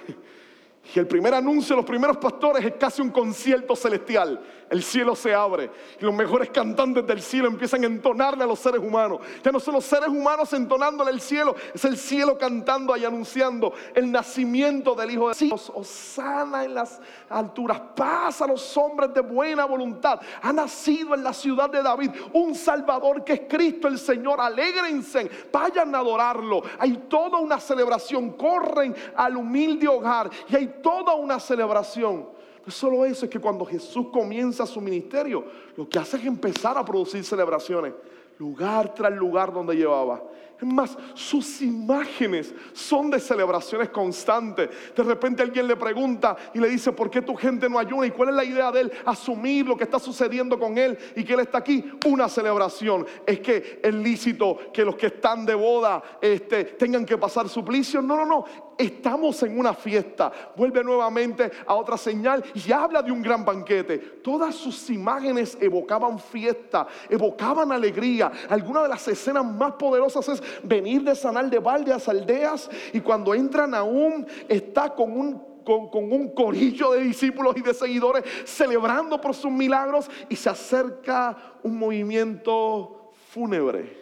[0.95, 4.41] y el primer anuncio de los primeros pastores es casi un concierto celestial.
[4.71, 8.57] El cielo se abre y los mejores cantantes del cielo empiezan a entonarle a los
[8.57, 9.19] seres humanos.
[9.43, 13.73] Ya no son los seres humanos entonándole al cielo, es el cielo cantando y anunciando
[13.93, 15.69] el nacimiento del Hijo de Dios.
[15.75, 20.21] Osana en las alturas, paz a los hombres de buena voluntad.
[20.41, 24.39] Ha nacido en la ciudad de David un Salvador que es Cristo el Señor.
[24.39, 26.63] Alégrense, vayan a adorarlo.
[26.79, 28.37] Hay toda una celebración.
[28.37, 32.39] Corren al humilde hogar y hay toda una celebración.
[32.65, 35.45] No solo eso, es que cuando Jesús comienza su ministerio,
[35.75, 37.93] lo que hace es empezar a producir celebraciones,
[38.37, 40.21] lugar tras lugar donde llevaba.
[40.61, 44.69] Es más, sus imágenes son de celebraciones constantes.
[44.95, 48.05] De repente alguien le pregunta y le dice, ¿por qué tu gente no ayuna?
[48.05, 48.91] ¿Y cuál es la idea de él?
[49.03, 51.83] Asumir lo que está sucediendo con él y que él está aquí.
[52.05, 53.07] Una celebración.
[53.25, 57.99] Es que es lícito que los que están de boda este, tengan que pasar suplicio.
[57.99, 58.45] No, no, no.
[58.81, 60.31] Estamos en una fiesta.
[60.55, 63.99] Vuelve nuevamente a otra señal y habla de un gran banquete.
[64.23, 68.31] Todas sus imágenes evocaban fiesta, evocaban alegría.
[68.49, 73.35] Alguna de las escenas más poderosas es venir de sanar de baldeas aldeas y cuando
[73.35, 79.35] entran aún está con un con, un corillo de discípulos y de seguidores celebrando por
[79.35, 83.95] sus milagros y se acerca un movimiento fúnebre.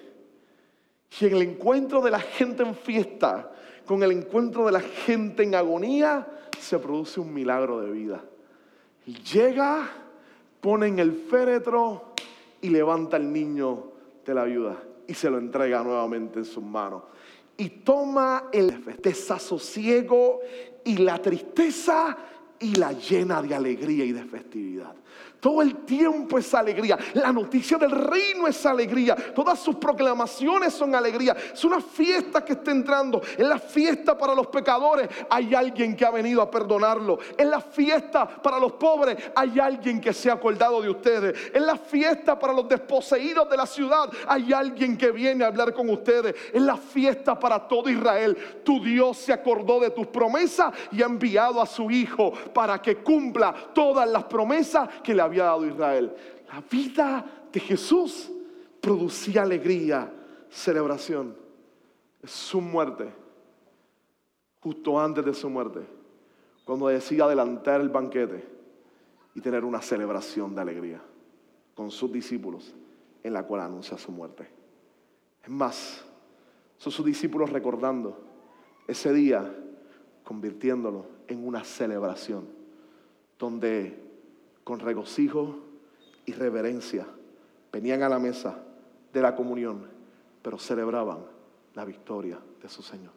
[1.19, 3.51] Y en el encuentro de la gente en fiesta,
[3.89, 6.27] con el encuentro de la gente en agonía,
[6.59, 8.23] se produce un milagro de vida.
[9.33, 9.89] Llega,
[10.61, 12.13] pone en el féretro
[12.61, 17.01] y levanta al niño de la viuda y se lo entrega nuevamente en sus manos.
[17.57, 20.41] Y toma el desasosiego
[20.85, 22.15] y la tristeza
[22.59, 24.93] y la llena de alegría y de festividad.
[25.39, 26.97] Todo el tiempo es alegría.
[27.13, 29.15] La noticia del reino es alegría.
[29.33, 31.35] Todas sus proclamaciones son alegría.
[31.53, 33.21] Es una fiesta que está entrando.
[33.37, 37.19] En la fiesta para los pecadores hay alguien que ha venido a perdonarlo.
[37.37, 41.51] En la fiesta para los pobres hay alguien que se ha acordado de ustedes.
[41.53, 45.73] En la fiesta para los desposeídos de la ciudad hay alguien que viene a hablar
[45.73, 46.35] con ustedes.
[46.53, 51.05] En la fiesta para todo Israel, tu Dios se acordó de tus promesas y ha
[51.05, 56.13] enviado a su Hijo para que cumpla todas las promesas que le había dado Israel.
[56.51, 58.31] La vida de Jesús
[58.81, 60.11] producía alegría,
[60.49, 61.35] celebración.
[62.23, 63.13] Su muerte,
[64.59, 65.81] justo antes de su muerte,
[66.65, 68.45] cuando decía adelantar el banquete
[69.33, 71.01] y tener una celebración de alegría
[71.73, 72.73] con sus discípulos
[73.23, 74.49] en la cual anuncia su muerte.
[75.43, 76.03] Es más,
[76.77, 78.19] son sus discípulos recordando
[78.87, 79.55] ese día,
[80.23, 82.47] convirtiéndolo en una celebración,
[83.37, 84.08] donde
[84.69, 85.55] con regocijo
[86.27, 87.03] y reverencia
[87.73, 88.55] venían a la mesa
[89.11, 89.87] de la comunión,
[90.43, 91.25] pero celebraban
[91.73, 93.11] la victoria de su Señor.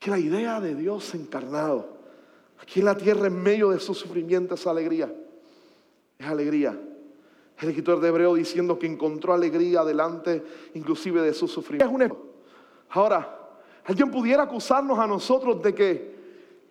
[0.00, 1.96] Que la idea de Dios encarnado,
[2.60, 5.14] aquí en la tierra, en medio de su sufrimiento, es alegría.
[6.18, 6.76] Es alegría.
[7.60, 10.42] El escritor de Hebreo diciendo que encontró alegría delante
[10.74, 12.34] inclusive de su sufrimiento.
[12.90, 13.38] Ahora,
[13.84, 16.16] alguien pudiera acusarnos a nosotros de que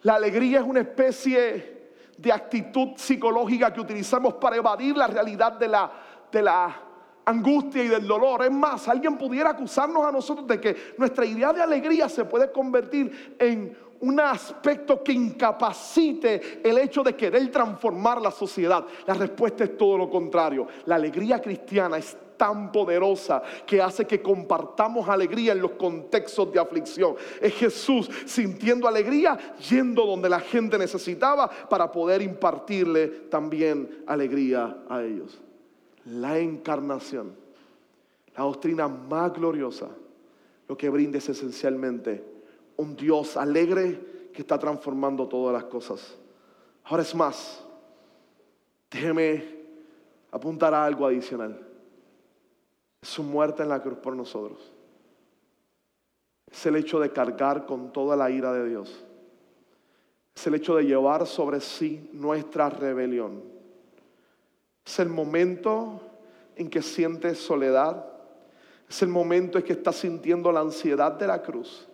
[0.02, 1.80] la alegría es una especie
[2.22, 5.92] de actitud psicológica que utilizamos para evadir la realidad de la,
[6.32, 6.76] de la
[7.26, 8.44] angustia y del dolor.
[8.44, 12.52] Es más, alguien pudiera acusarnos a nosotros de que nuestra idea de alegría se puede
[12.52, 18.86] convertir en un aspecto que incapacite el hecho de querer transformar la sociedad.
[19.06, 20.68] La respuesta es todo lo contrario.
[20.86, 26.60] La alegría cristiana es tan poderosa que hace que compartamos alegría en los contextos de
[26.60, 27.16] aflicción.
[27.40, 29.38] Es Jesús sintiendo alegría,
[29.70, 35.40] yendo donde la gente necesitaba para poder impartirle también alegría a ellos
[36.06, 37.36] la encarnación,
[38.36, 39.90] la doctrina más gloriosa,
[40.68, 42.24] lo que brinda es esencialmente
[42.82, 46.18] un Dios alegre que está transformando todas las cosas.
[46.84, 47.64] Ahora es más,
[48.90, 49.62] déjeme
[50.32, 51.68] apuntar a algo adicional.
[53.02, 54.72] Su muerte en la cruz por nosotros.
[56.50, 59.06] Es el hecho de cargar con toda la ira de Dios.
[60.36, 63.52] Es el hecho de llevar sobre sí nuestra rebelión
[64.86, 66.02] es el momento
[66.56, 68.06] en que sientes soledad.
[68.90, 71.88] Es el momento en que estás sintiendo la ansiedad de la cruz.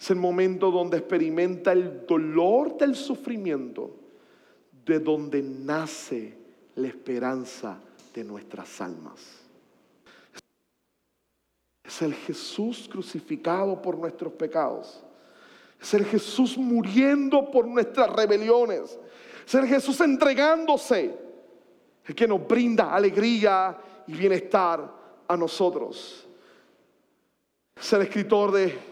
[0.00, 3.94] Es el momento donde experimenta el dolor del sufrimiento,
[4.86, 6.38] de donde nace
[6.76, 7.78] la esperanza
[8.14, 9.20] de nuestras almas.
[11.84, 15.04] Es el Jesús crucificado por nuestros pecados.
[15.78, 18.98] Es el Jesús muriendo por nuestras rebeliones.
[19.46, 21.14] Es el Jesús entregándose
[22.06, 23.76] el que nos brinda alegría
[24.06, 24.90] y bienestar
[25.28, 26.26] a nosotros.
[27.76, 28.90] Es el escritor de,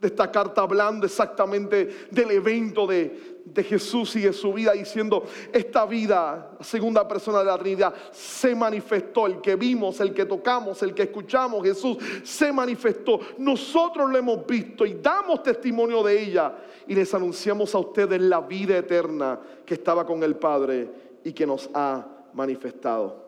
[0.00, 5.84] esta carta hablando exactamente del evento de, de Jesús y de su vida, diciendo, esta
[5.84, 10.94] vida, segunda persona de la Trinidad, se manifestó, el que vimos, el que tocamos, el
[10.94, 13.20] que escuchamos, Jesús se manifestó.
[13.38, 16.54] Nosotros lo hemos visto y damos testimonio de ella
[16.86, 20.88] y les anunciamos a ustedes la vida eterna que estaba con el Padre
[21.22, 23.24] y que nos ha manifestado.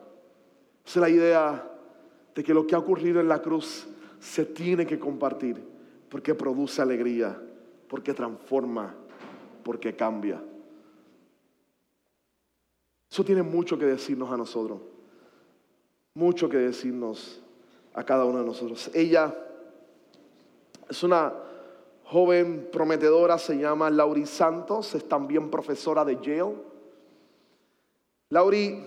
[0.86, 1.70] es la idea
[2.34, 3.86] de que lo que ha ocurrido en la cruz
[4.20, 5.67] se tiene que compartir
[6.08, 7.40] porque produce alegría,
[7.88, 8.94] porque transforma,
[9.62, 10.42] porque cambia.
[13.10, 14.80] Eso tiene mucho que decirnos a nosotros,
[16.14, 17.42] mucho que decirnos
[17.94, 18.90] a cada uno de nosotros.
[18.94, 19.34] Ella
[20.88, 21.32] es una
[22.04, 26.56] joven prometedora, se llama Lauri Santos, es también profesora de Yale.
[28.30, 28.82] Lauri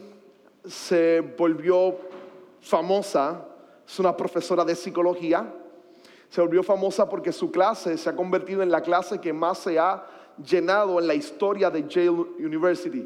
[0.65, 1.97] se volvió
[2.61, 3.47] famosa,
[3.87, 5.53] es una profesora de psicología,
[6.31, 9.77] se volvió famosa porque su clase se ha convertido en la clase que más se
[9.77, 10.01] ha
[10.41, 13.05] llenado en la historia de Yale University.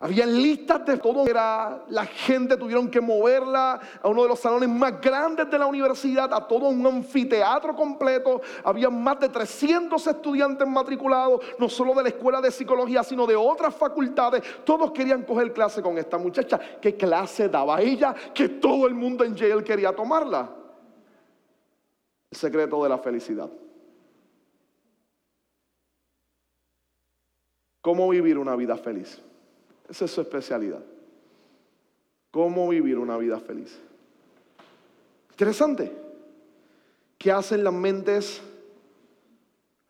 [0.00, 4.68] Habían listas de todo, era, la gente tuvieron que moverla a uno de los salones
[4.68, 8.40] más grandes de la universidad, a todo un anfiteatro completo.
[8.64, 13.36] Había más de 300 estudiantes matriculados, no solo de la escuela de psicología, sino de
[13.36, 14.42] otras facultades.
[14.64, 16.58] Todos querían coger clase con esta muchacha.
[16.80, 18.12] ¿Qué clase daba ella?
[18.34, 20.65] Que todo el mundo en Yale quería tomarla.
[22.36, 23.50] Secreto de la felicidad.
[27.80, 29.18] ¿Cómo vivir una vida feliz?
[29.88, 30.84] Esa es su especialidad.
[32.30, 33.80] ¿Cómo vivir una vida feliz?
[35.30, 35.90] Interesante.
[37.16, 38.42] ¿Qué hacen las mentes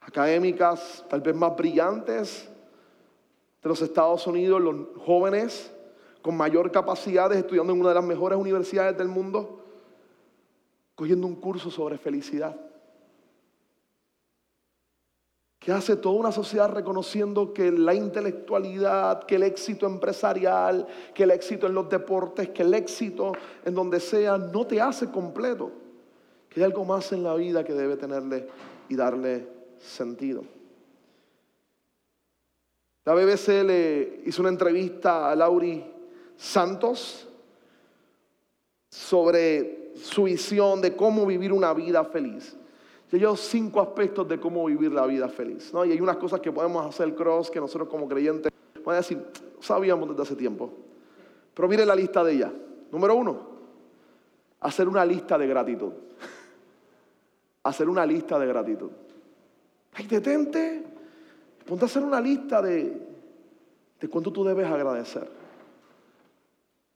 [0.01, 2.49] académicas, tal vez más brillantes
[3.61, 5.73] de los Estados Unidos, los jóvenes
[6.23, 9.66] con mayor capacidad, estudiando en una de las mejores universidades del mundo,
[10.97, 12.57] cogiendo un curso sobre felicidad?
[15.67, 21.33] que hace toda una sociedad reconociendo que la intelectualidad, que el éxito empresarial, que el
[21.33, 23.33] éxito en los deportes, que el éxito
[23.65, 25.73] en donde sea, no te hace completo.
[26.49, 28.47] Que hay algo más en la vida que debe tenerle
[28.89, 29.49] y darle
[29.81, 30.45] sentido.
[33.05, 35.85] La BBC le hizo una entrevista a Lauri
[36.37, 37.27] Santos
[38.89, 42.57] sobre su visión de cómo vivir una vida feliz.
[43.13, 45.73] Y hay cinco aspectos de cómo vivir la vida feliz.
[45.73, 45.85] ¿no?
[45.85, 49.25] Y hay unas cosas que podemos hacer cross que nosotros como creyentes podemos decir,
[49.61, 50.73] sabíamos desde hace tiempo.
[51.55, 52.53] Pero mire la lista de ella.
[52.91, 53.49] Número uno,
[54.61, 55.93] hacer una lista de gratitud.
[57.63, 58.91] hacer una lista de gratitud.
[59.95, 60.85] Ay, detente,
[61.65, 63.07] ponte a hacer una lista de,
[64.01, 65.29] de cuánto tú debes agradecer.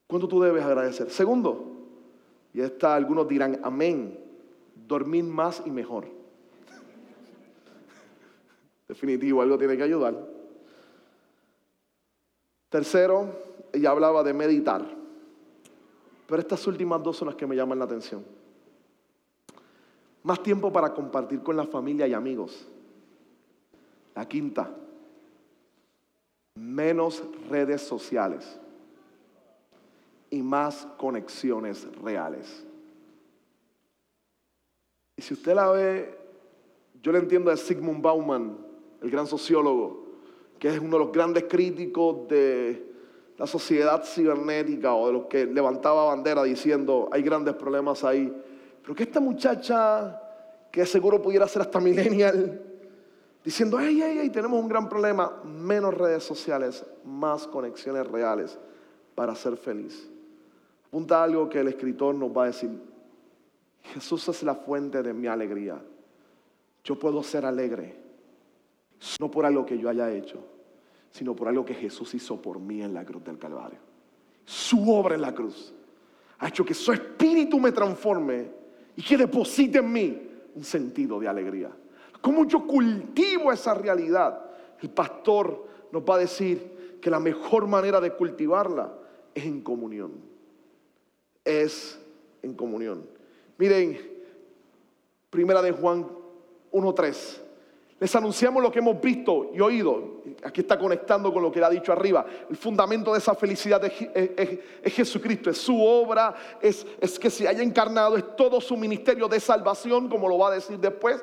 [0.07, 1.11] Cuánto tú debes agradecer.
[1.11, 1.70] Segundo,
[2.53, 4.19] y esta algunos dirán amén
[4.87, 6.07] dormir más y mejor.
[8.89, 10.17] Definitivo, algo tiene que ayudar.
[12.69, 13.29] Tercero,
[13.73, 14.85] ella hablaba de meditar.
[16.27, 18.25] Pero estas últimas dos son las que me llaman la atención.
[20.23, 22.69] Más tiempo para compartir con la familia y amigos.
[24.15, 24.71] La quinta,
[26.57, 28.61] menos redes sociales
[30.31, 32.65] y más conexiones reales.
[35.17, 36.19] Y si usted la ve,
[37.03, 38.57] yo le entiendo a Sigmund Bauman,
[39.03, 40.07] el gran sociólogo,
[40.59, 42.91] que es uno de los grandes críticos de
[43.37, 48.31] la sociedad cibernética o de los que levantaba bandera diciendo hay grandes problemas ahí.
[48.83, 50.21] Pero que esta muchacha,
[50.71, 52.63] que seguro pudiera ser hasta millennial,
[53.43, 58.59] diciendo, hey, hey, hey, tenemos un gran problema, menos redes sociales, más conexiones reales
[59.15, 60.11] para ser feliz.
[60.91, 62.69] Apunta algo que el escritor nos va a decir.
[63.95, 65.81] Jesús es la fuente de mi alegría.
[66.83, 67.95] Yo puedo ser alegre,
[69.21, 70.45] no por algo que yo haya hecho,
[71.09, 73.79] sino por algo que Jesús hizo por mí en la cruz del Calvario.
[74.45, 75.73] Su obra en la cruz
[76.41, 78.51] ha hecho que su espíritu me transforme
[78.97, 81.71] y que deposite en mí un sentido de alegría.
[82.21, 84.45] ¿Cómo yo cultivo esa realidad?
[84.83, 88.93] El pastor nos va a decir que la mejor manera de cultivarla
[89.33, 90.31] es en comunión
[91.51, 91.99] es
[92.43, 93.07] en comunión.
[93.59, 93.99] Miren,
[95.31, 96.07] primera de Juan
[96.73, 97.41] 1.3.
[98.01, 100.23] Les anunciamos lo que hemos visto y oído.
[100.43, 102.25] Aquí está conectando con lo que ha dicho arriba.
[102.49, 107.63] El fundamento de esa felicidad es, Jesucristo, es su obra, es, es, que se haya
[107.63, 111.23] encarnado, es todo su ministerio de salvación, como lo va a decir después.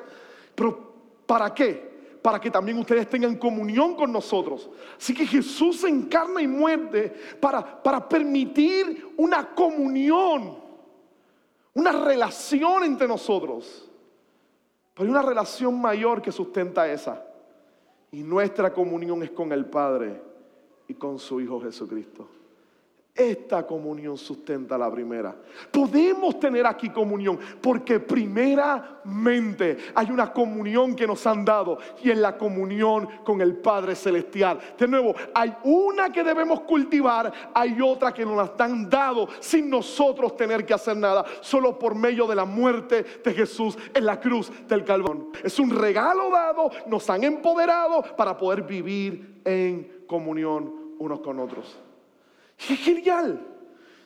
[0.54, 0.92] Pero
[1.26, 1.87] ¿para qué?
[2.22, 4.68] Para que también ustedes tengan comunión con nosotros.
[4.96, 10.58] Así que Jesús se encarna y muerde para, para permitir una comunión,
[11.74, 13.88] una relación entre nosotros.
[14.94, 17.24] Pero hay una relación mayor que sustenta esa.
[18.10, 20.20] Y nuestra comunión es con el Padre
[20.88, 22.37] y con su Hijo Jesucristo.
[23.18, 25.34] Esta comunión sustenta la primera.
[25.72, 32.16] Podemos tener aquí comunión porque primeramente hay una comunión que nos han dado y es
[32.16, 34.60] la comunión con el Padre Celestial.
[34.78, 39.68] De nuevo, hay una que debemos cultivar, hay otra que nos la han dado sin
[39.68, 44.20] nosotros tener que hacer nada, solo por medio de la muerte de Jesús en la
[44.20, 45.30] cruz del Calvón.
[45.42, 51.87] Es un regalo dado, nos han empoderado para poder vivir en comunión unos con otros.
[52.58, 53.40] Es genial,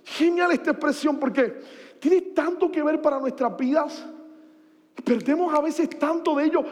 [0.05, 1.61] genial esta expresión porque
[1.99, 4.05] tiene tanto que ver para nuestras vidas.
[5.03, 6.65] Perdemos a veces tanto de ello.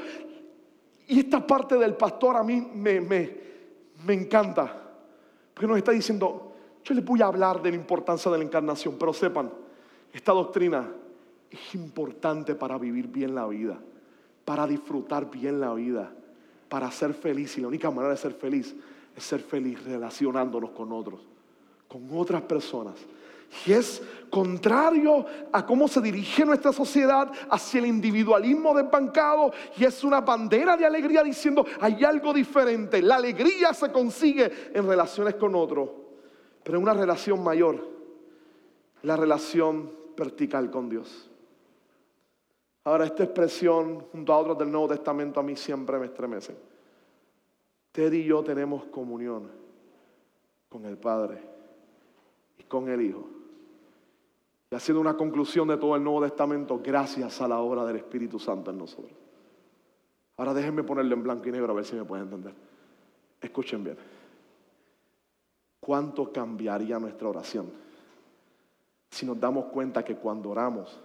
[1.07, 3.37] Y esta parte del pastor a mí me, me,
[4.05, 4.77] me encanta.
[5.55, 6.53] Porque nos está diciendo,
[6.85, 9.51] yo les voy a hablar de la importancia de la encarnación, pero sepan,
[10.13, 10.89] esta doctrina
[11.51, 13.79] es importante para vivir bien la vida,
[14.45, 16.13] para disfrutar bien la vida,
[16.69, 17.57] para ser feliz.
[17.57, 18.77] Y la única manera de ser feliz
[19.17, 21.31] es ser feliz relacionándonos con otros
[21.91, 22.95] con otras personas.
[23.67, 29.53] Y es contrario a cómo se dirige nuestra sociedad hacia el individualismo desbancado.
[29.77, 33.03] Y es una bandera de alegría diciendo, hay algo diferente.
[33.03, 35.91] La alegría se consigue en relaciones con otros.
[36.63, 37.85] Pero en una relación mayor,
[39.03, 41.29] la relación vertical con Dios.
[42.85, 46.55] Ahora, esta expresión junto a otros del Nuevo Testamento a mí siempre me estremece.
[47.89, 49.51] Usted y yo tenemos comunión
[50.69, 51.50] con el Padre
[52.65, 53.29] con el Hijo.
[54.71, 57.97] Y ha sido una conclusión de todo el Nuevo Testamento gracias a la obra del
[57.97, 59.13] Espíritu Santo en nosotros.
[60.37, 62.55] Ahora déjenme ponerlo en blanco y negro a ver si me pueden entender.
[63.41, 63.97] Escuchen bien.
[65.81, 67.73] ¿Cuánto cambiaría nuestra oración
[69.11, 71.01] si nos damos cuenta que cuando oramos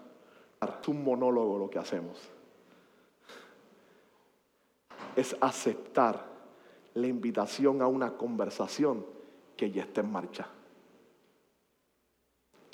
[0.62, 2.20] es un monólogo lo que hacemos?
[5.16, 6.24] Es aceptar
[6.94, 9.06] la invitación a una conversación
[9.58, 10.48] que ya está en marcha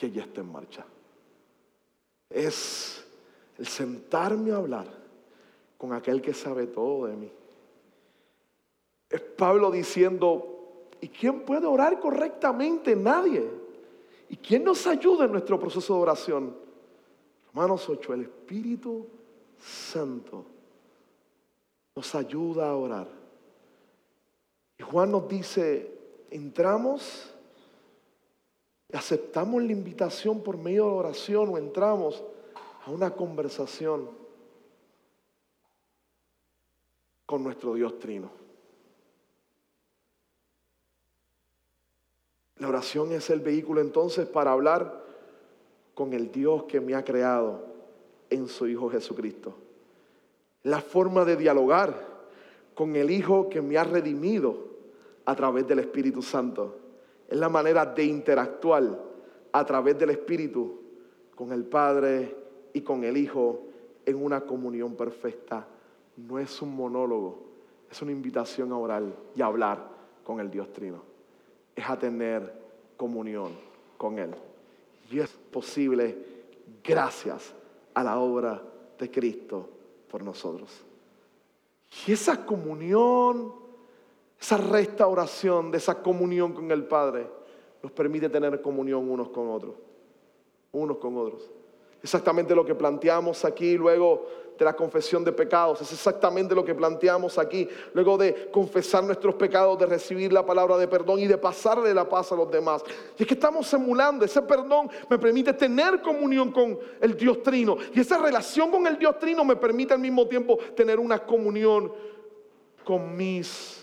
[0.01, 0.83] que ya está en marcha.
[2.27, 3.05] Es
[3.59, 4.87] el sentarme a hablar
[5.77, 7.31] con aquel que sabe todo de mí.
[9.07, 12.95] Es Pablo diciendo, ¿y quién puede orar correctamente?
[12.95, 13.47] Nadie.
[14.27, 16.57] ¿Y quién nos ayuda en nuestro proceso de oración?
[17.53, 19.05] Romanos 8, el Espíritu
[19.59, 20.45] Santo
[21.95, 23.07] nos ayuda a orar.
[24.79, 25.95] Y Juan nos dice,
[26.31, 27.30] entramos
[28.93, 32.23] aceptamos la invitación por medio de oración o entramos
[32.85, 34.09] a una conversación
[37.25, 38.29] con nuestro Dios Trino.
[42.57, 45.03] La oración es el vehículo entonces para hablar
[45.95, 47.65] con el Dios que me ha creado
[48.29, 49.55] en su Hijo Jesucristo.
[50.63, 52.07] La forma de dialogar
[52.75, 54.71] con el Hijo que me ha redimido
[55.25, 56.80] a través del Espíritu Santo.
[57.31, 58.83] Es la manera de interactuar
[59.53, 60.81] a través del Espíritu
[61.33, 62.35] con el Padre
[62.73, 63.61] y con el Hijo
[64.05, 65.65] en una comunión perfecta.
[66.17, 67.39] No es un monólogo,
[67.89, 69.03] es una invitación a orar
[69.33, 69.87] y a hablar
[70.25, 71.03] con el Dios Trino.
[71.73, 72.53] Es a tener
[72.97, 73.53] comunión
[73.97, 74.35] con Él.
[75.09, 76.17] Y es posible
[76.83, 77.53] gracias
[77.93, 78.61] a la obra
[78.99, 79.69] de Cristo
[80.09, 80.69] por nosotros.
[82.05, 83.53] Y esa comunión,
[84.41, 87.27] esa restauración de esa comunión con el Padre,
[87.83, 89.75] nos permite tener comunión unos con otros.
[90.71, 91.49] Unos con otros.
[92.01, 94.25] Exactamente lo que planteamos aquí luego
[94.57, 95.81] de la confesión de pecados.
[95.81, 97.67] Es exactamente lo que planteamos aquí.
[97.93, 102.09] Luego de confesar nuestros pecados, de recibir la palabra de perdón y de pasarle la
[102.09, 102.83] paz a los demás.
[103.19, 104.25] Y es que estamos emulando.
[104.25, 107.77] Ese perdón me permite tener comunión con el Dios Trino.
[107.93, 111.93] Y esa relación con el Dios Trino me permite al mismo tiempo tener una comunión
[112.83, 113.80] con mis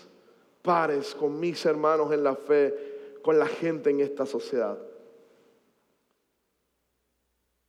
[0.61, 4.77] pares, con mis hermanos en la fe, con la gente en esta sociedad.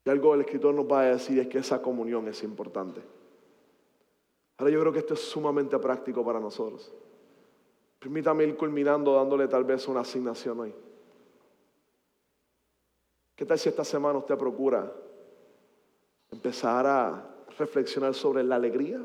[0.05, 3.03] Y algo el escritor nos va a decir es que esa comunión es importante.
[4.57, 6.93] Ahora yo creo que esto es sumamente práctico para nosotros.
[7.99, 10.75] Permítame ir culminando dándole tal vez una asignación hoy.
[13.37, 14.91] ¿Qué tal si esta semana usted procura
[16.31, 17.27] empezar a
[17.59, 19.01] reflexionar sobre la alegría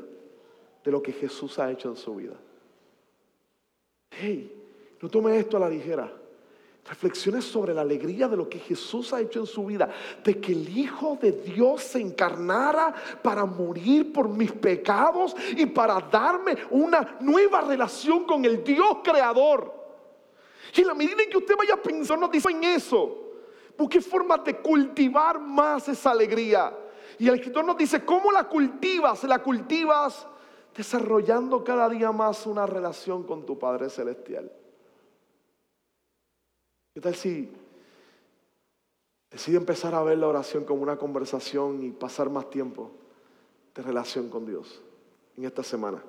[0.84, 2.36] de lo que Jesús ha hecho en su vida?
[4.18, 4.50] Hey,
[5.00, 6.10] no tome esto a la ligera.
[6.88, 9.90] Reflexiones sobre la alegría de lo que Jesús ha hecho en su vida,
[10.22, 16.00] de que el Hijo de Dios se encarnara para morir por mis pecados y para
[16.00, 19.74] darme una nueva relación con el Dios creador.
[20.74, 23.32] Y en la medida en que usted vaya pensando en eso,
[23.76, 26.72] busque formas de cultivar más esa alegría.
[27.18, 29.24] Y el escritor nos dice, ¿cómo la cultivas?
[29.24, 30.26] La cultivas
[30.76, 34.52] desarrollando cada día más una relación con tu Padre Celestial.
[36.92, 37.50] ¿Qué tal si
[39.30, 42.90] decide empezar a ver la oración como una conversación y pasar más tiempo
[43.74, 44.82] de relación con Dios
[45.36, 46.02] en esta semana?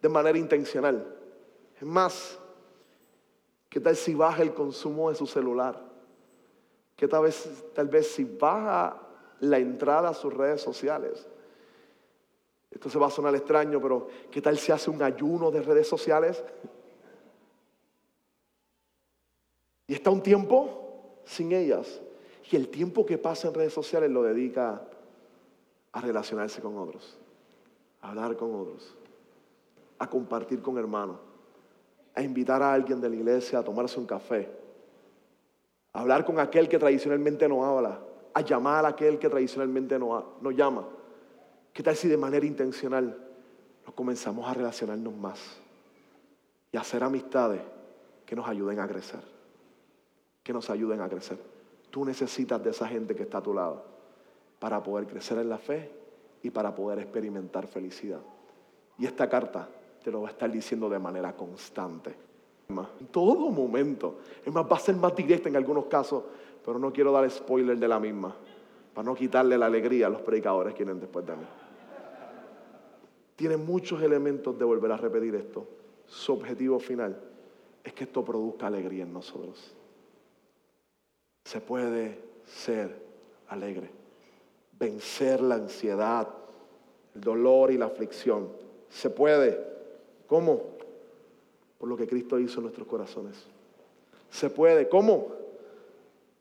[0.00, 1.16] De manera intencional.
[1.76, 2.38] Es más,
[3.68, 5.88] ¿qué tal si baja el consumo de su celular?
[6.94, 9.00] ¿Qué tal vez, tal vez si baja
[9.40, 11.28] la entrada a sus redes sociales?
[12.70, 15.88] Esto se va a sonar extraño, pero ¿qué tal si hace un ayuno de redes
[15.88, 16.44] sociales?
[19.86, 22.00] Y está un tiempo sin ellas.
[22.50, 24.82] Y el tiempo que pasa en redes sociales lo dedica
[25.92, 27.18] a relacionarse con otros,
[28.00, 28.94] a hablar con otros,
[29.98, 31.18] a compartir con hermanos,
[32.14, 34.48] a invitar a alguien de la iglesia a tomarse un café,
[35.92, 38.00] a hablar con aquel que tradicionalmente no habla,
[38.32, 40.86] a llamar a aquel que tradicionalmente no, no llama.
[41.78, 43.16] ¿Qué tal si de manera intencional
[43.86, 45.38] nos comenzamos a relacionarnos más
[46.72, 47.60] y a hacer amistades
[48.26, 49.20] que nos ayuden a crecer?
[50.42, 51.38] que nos ayuden a crecer.
[51.88, 53.84] Tú necesitas de esa gente que está a tu lado
[54.58, 55.88] para poder crecer en la fe
[56.42, 58.22] y para poder experimentar felicidad.
[58.98, 59.68] Y esta carta
[60.02, 62.12] te lo va a estar diciendo de manera constante.
[62.70, 64.18] En todo momento.
[64.44, 66.24] Es más, va a ser más directa en algunos casos,
[66.64, 68.34] pero no quiero dar spoiler de la misma,
[68.92, 71.44] para no quitarle la alegría a los predicadores que vienen después de mí.
[73.38, 75.66] Tiene muchos elementos de volver a repetir esto.
[76.06, 77.18] Su objetivo final
[77.82, 79.78] es que esto produzca alegría en nosotros
[81.48, 82.94] se puede ser
[83.48, 83.88] alegre,
[84.78, 86.28] vencer la ansiedad,
[87.14, 88.50] el dolor y la aflicción.
[88.90, 89.58] Se puede.
[90.26, 90.60] ¿Cómo?
[91.78, 93.46] Por lo que Cristo hizo en nuestros corazones.
[94.28, 94.90] Se puede.
[94.90, 95.28] ¿Cómo?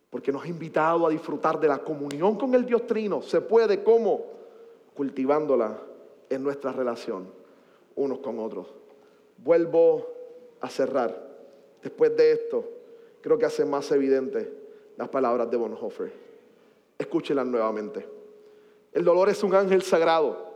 [0.10, 3.22] Porque nos ha invitado a disfrutar de la comunión con el Dios Trino.
[3.22, 3.82] Se puede.
[3.84, 4.26] ¿Cómo?
[4.94, 5.87] Cultivándola
[6.30, 7.32] en nuestra relación
[7.96, 8.68] unos con otros.
[9.38, 10.08] Vuelvo
[10.62, 11.28] a cerrar.
[11.82, 12.64] Después de esto,
[13.22, 14.52] creo que hace más evidente
[14.98, 16.12] las palabras de Bonhoeffer.
[16.98, 18.08] Escúchelas nuevamente.
[18.94, 20.48] El dolor es un ángel sagrado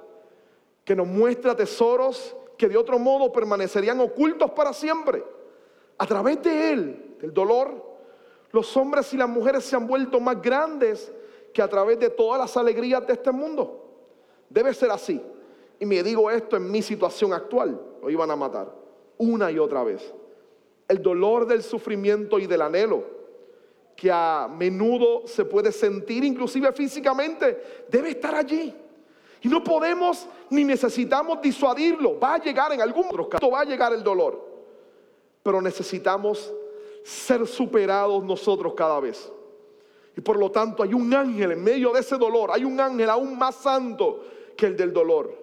[0.84, 5.24] que nos muestra tesoros que de otro modo permanecerían ocultos para siempre.
[5.97, 7.91] A través de él, del dolor,
[8.51, 11.11] los hombres y las mujeres se han vuelto más grandes
[11.53, 13.86] que a través de todas las alegrías de este mundo.
[14.49, 15.22] Debe ser así.
[15.82, 17.82] Y me digo esto en mi situación actual.
[18.03, 18.71] Lo iban a matar
[19.17, 20.13] una y otra vez.
[20.88, 23.03] El dolor del sufrimiento y del anhelo
[23.95, 28.73] que a menudo se puede sentir inclusive físicamente, debe estar allí.
[29.41, 32.19] Y no podemos ni necesitamos disuadirlo.
[32.19, 34.39] Va a llegar en algún momento, va a llegar el dolor.
[35.41, 36.53] Pero necesitamos
[37.03, 39.32] ser superados nosotros cada vez.
[40.15, 43.09] Y por lo tanto hay un ángel en medio de ese dolor, hay un ángel
[43.09, 44.23] aún más santo
[44.55, 45.40] que el del dolor.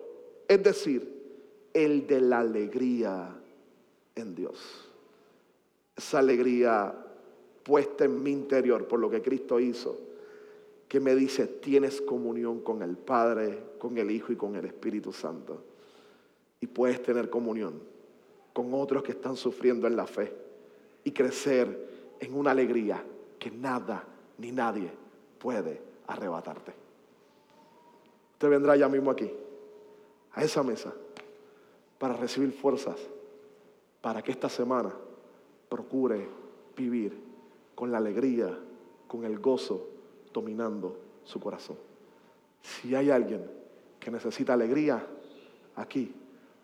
[0.48, 1.18] Es decir,
[1.74, 3.36] el de la alegría
[4.14, 4.88] en Dios.
[5.94, 6.94] Esa alegría
[7.62, 9.98] puesta en mi interior por lo que Cristo hizo,
[10.88, 15.12] que me dice, tienes comunión con el Padre, con el Hijo y con el Espíritu
[15.12, 15.62] Santo.
[16.60, 17.80] Y puedes tener comunión
[18.54, 20.32] con otros que están sufriendo en la fe
[21.04, 23.04] y crecer en una alegría
[23.38, 24.04] que nada
[24.38, 24.90] ni nadie
[25.38, 26.72] puede arrebatarte.
[28.32, 29.30] Usted vendrá ya mismo aquí,
[30.38, 30.94] a esa mesa,
[31.98, 32.96] para recibir fuerzas,
[34.00, 34.94] para que esta semana
[35.68, 36.28] procure
[36.76, 37.20] vivir
[37.74, 38.56] con la alegría,
[39.08, 39.88] con el gozo
[40.32, 41.76] dominando su corazón.
[42.62, 43.50] Si hay alguien
[43.98, 45.04] que necesita alegría,
[45.74, 46.14] aquí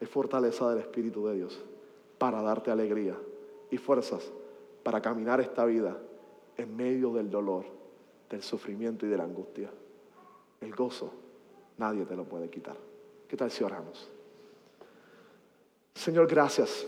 [0.00, 1.60] es fortaleza del Espíritu de Dios
[2.16, 3.18] para darte alegría
[3.72, 4.30] y fuerzas
[4.84, 5.98] para caminar esta vida
[6.56, 7.64] en medio del dolor,
[8.30, 9.68] del sufrimiento y de la angustia.
[10.60, 11.10] El gozo
[11.76, 12.93] nadie te lo puede quitar.
[13.34, 14.08] ¿Qué tal si oramos?
[15.92, 16.86] Señor, gracias.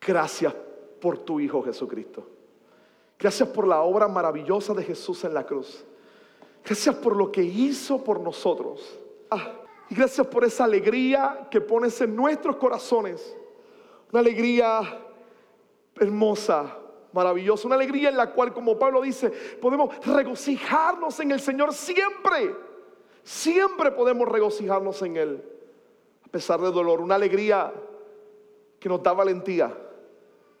[0.00, 0.54] Gracias
[0.98, 2.26] por tu Hijo Jesucristo.
[3.18, 5.84] Gracias por la obra maravillosa de Jesús en la cruz.
[6.64, 8.98] Gracias por lo que hizo por nosotros.
[9.30, 9.60] Ah,
[9.90, 13.36] y gracias por esa alegría que pones en nuestros corazones.
[14.10, 15.00] Una alegría
[16.00, 16.78] hermosa,
[17.12, 17.66] maravillosa.
[17.66, 19.28] Una alegría en la cual, como Pablo dice,
[19.60, 22.72] podemos regocijarnos en el Señor siempre.
[23.24, 25.44] Siempre podemos regocijarnos en Él.
[26.24, 27.00] A pesar del dolor.
[27.00, 27.72] Una alegría
[28.78, 29.76] que nos da valentía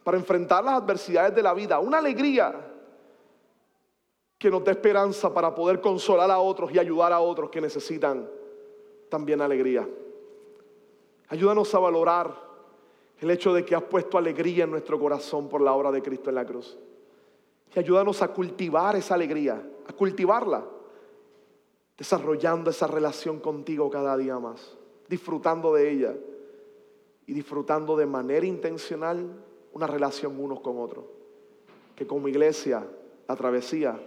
[0.02, 1.78] para enfrentar las adversidades de la vida.
[1.78, 2.72] Una alegría
[4.38, 8.28] que nos da esperanza para poder consolar a otros y ayudar a otros que necesitan
[9.08, 9.88] también alegría.
[11.28, 12.34] Ayúdanos a valorar
[13.20, 16.30] el hecho de que has puesto alegría en nuestro corazón por la obra de Cristo
[16.30, 16.76] en la cruz.
[17.74, 20.64] Y ayúdanos a cultivar esa alegría, a cultivarla,
[21.96, 24.76] desarrollando esa relación contigo cada día más,
[25.08, 26.14] disfrutando de ella
[27.26, 31.04] y disfrutando de manera intencional una relación unos con otros.
[31.94, 32.86] Que como iglesia,
[33.28, 33.98] la travesía,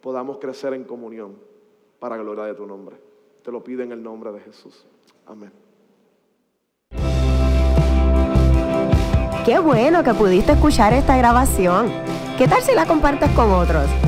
[0.00, 1.36] podamos crecer en comunión
[1.98, 2.96] para gloria de tu nombre.
[3.42, 4.86] Te lo pido en el nombre de Jesús.
[5.26, 5.52] Amén.
[9.44, 11.90] Qué bueno que pudiste escuchar esta grabación.
[12.36, 14.07] ¿Qué tal si la compartes con otros?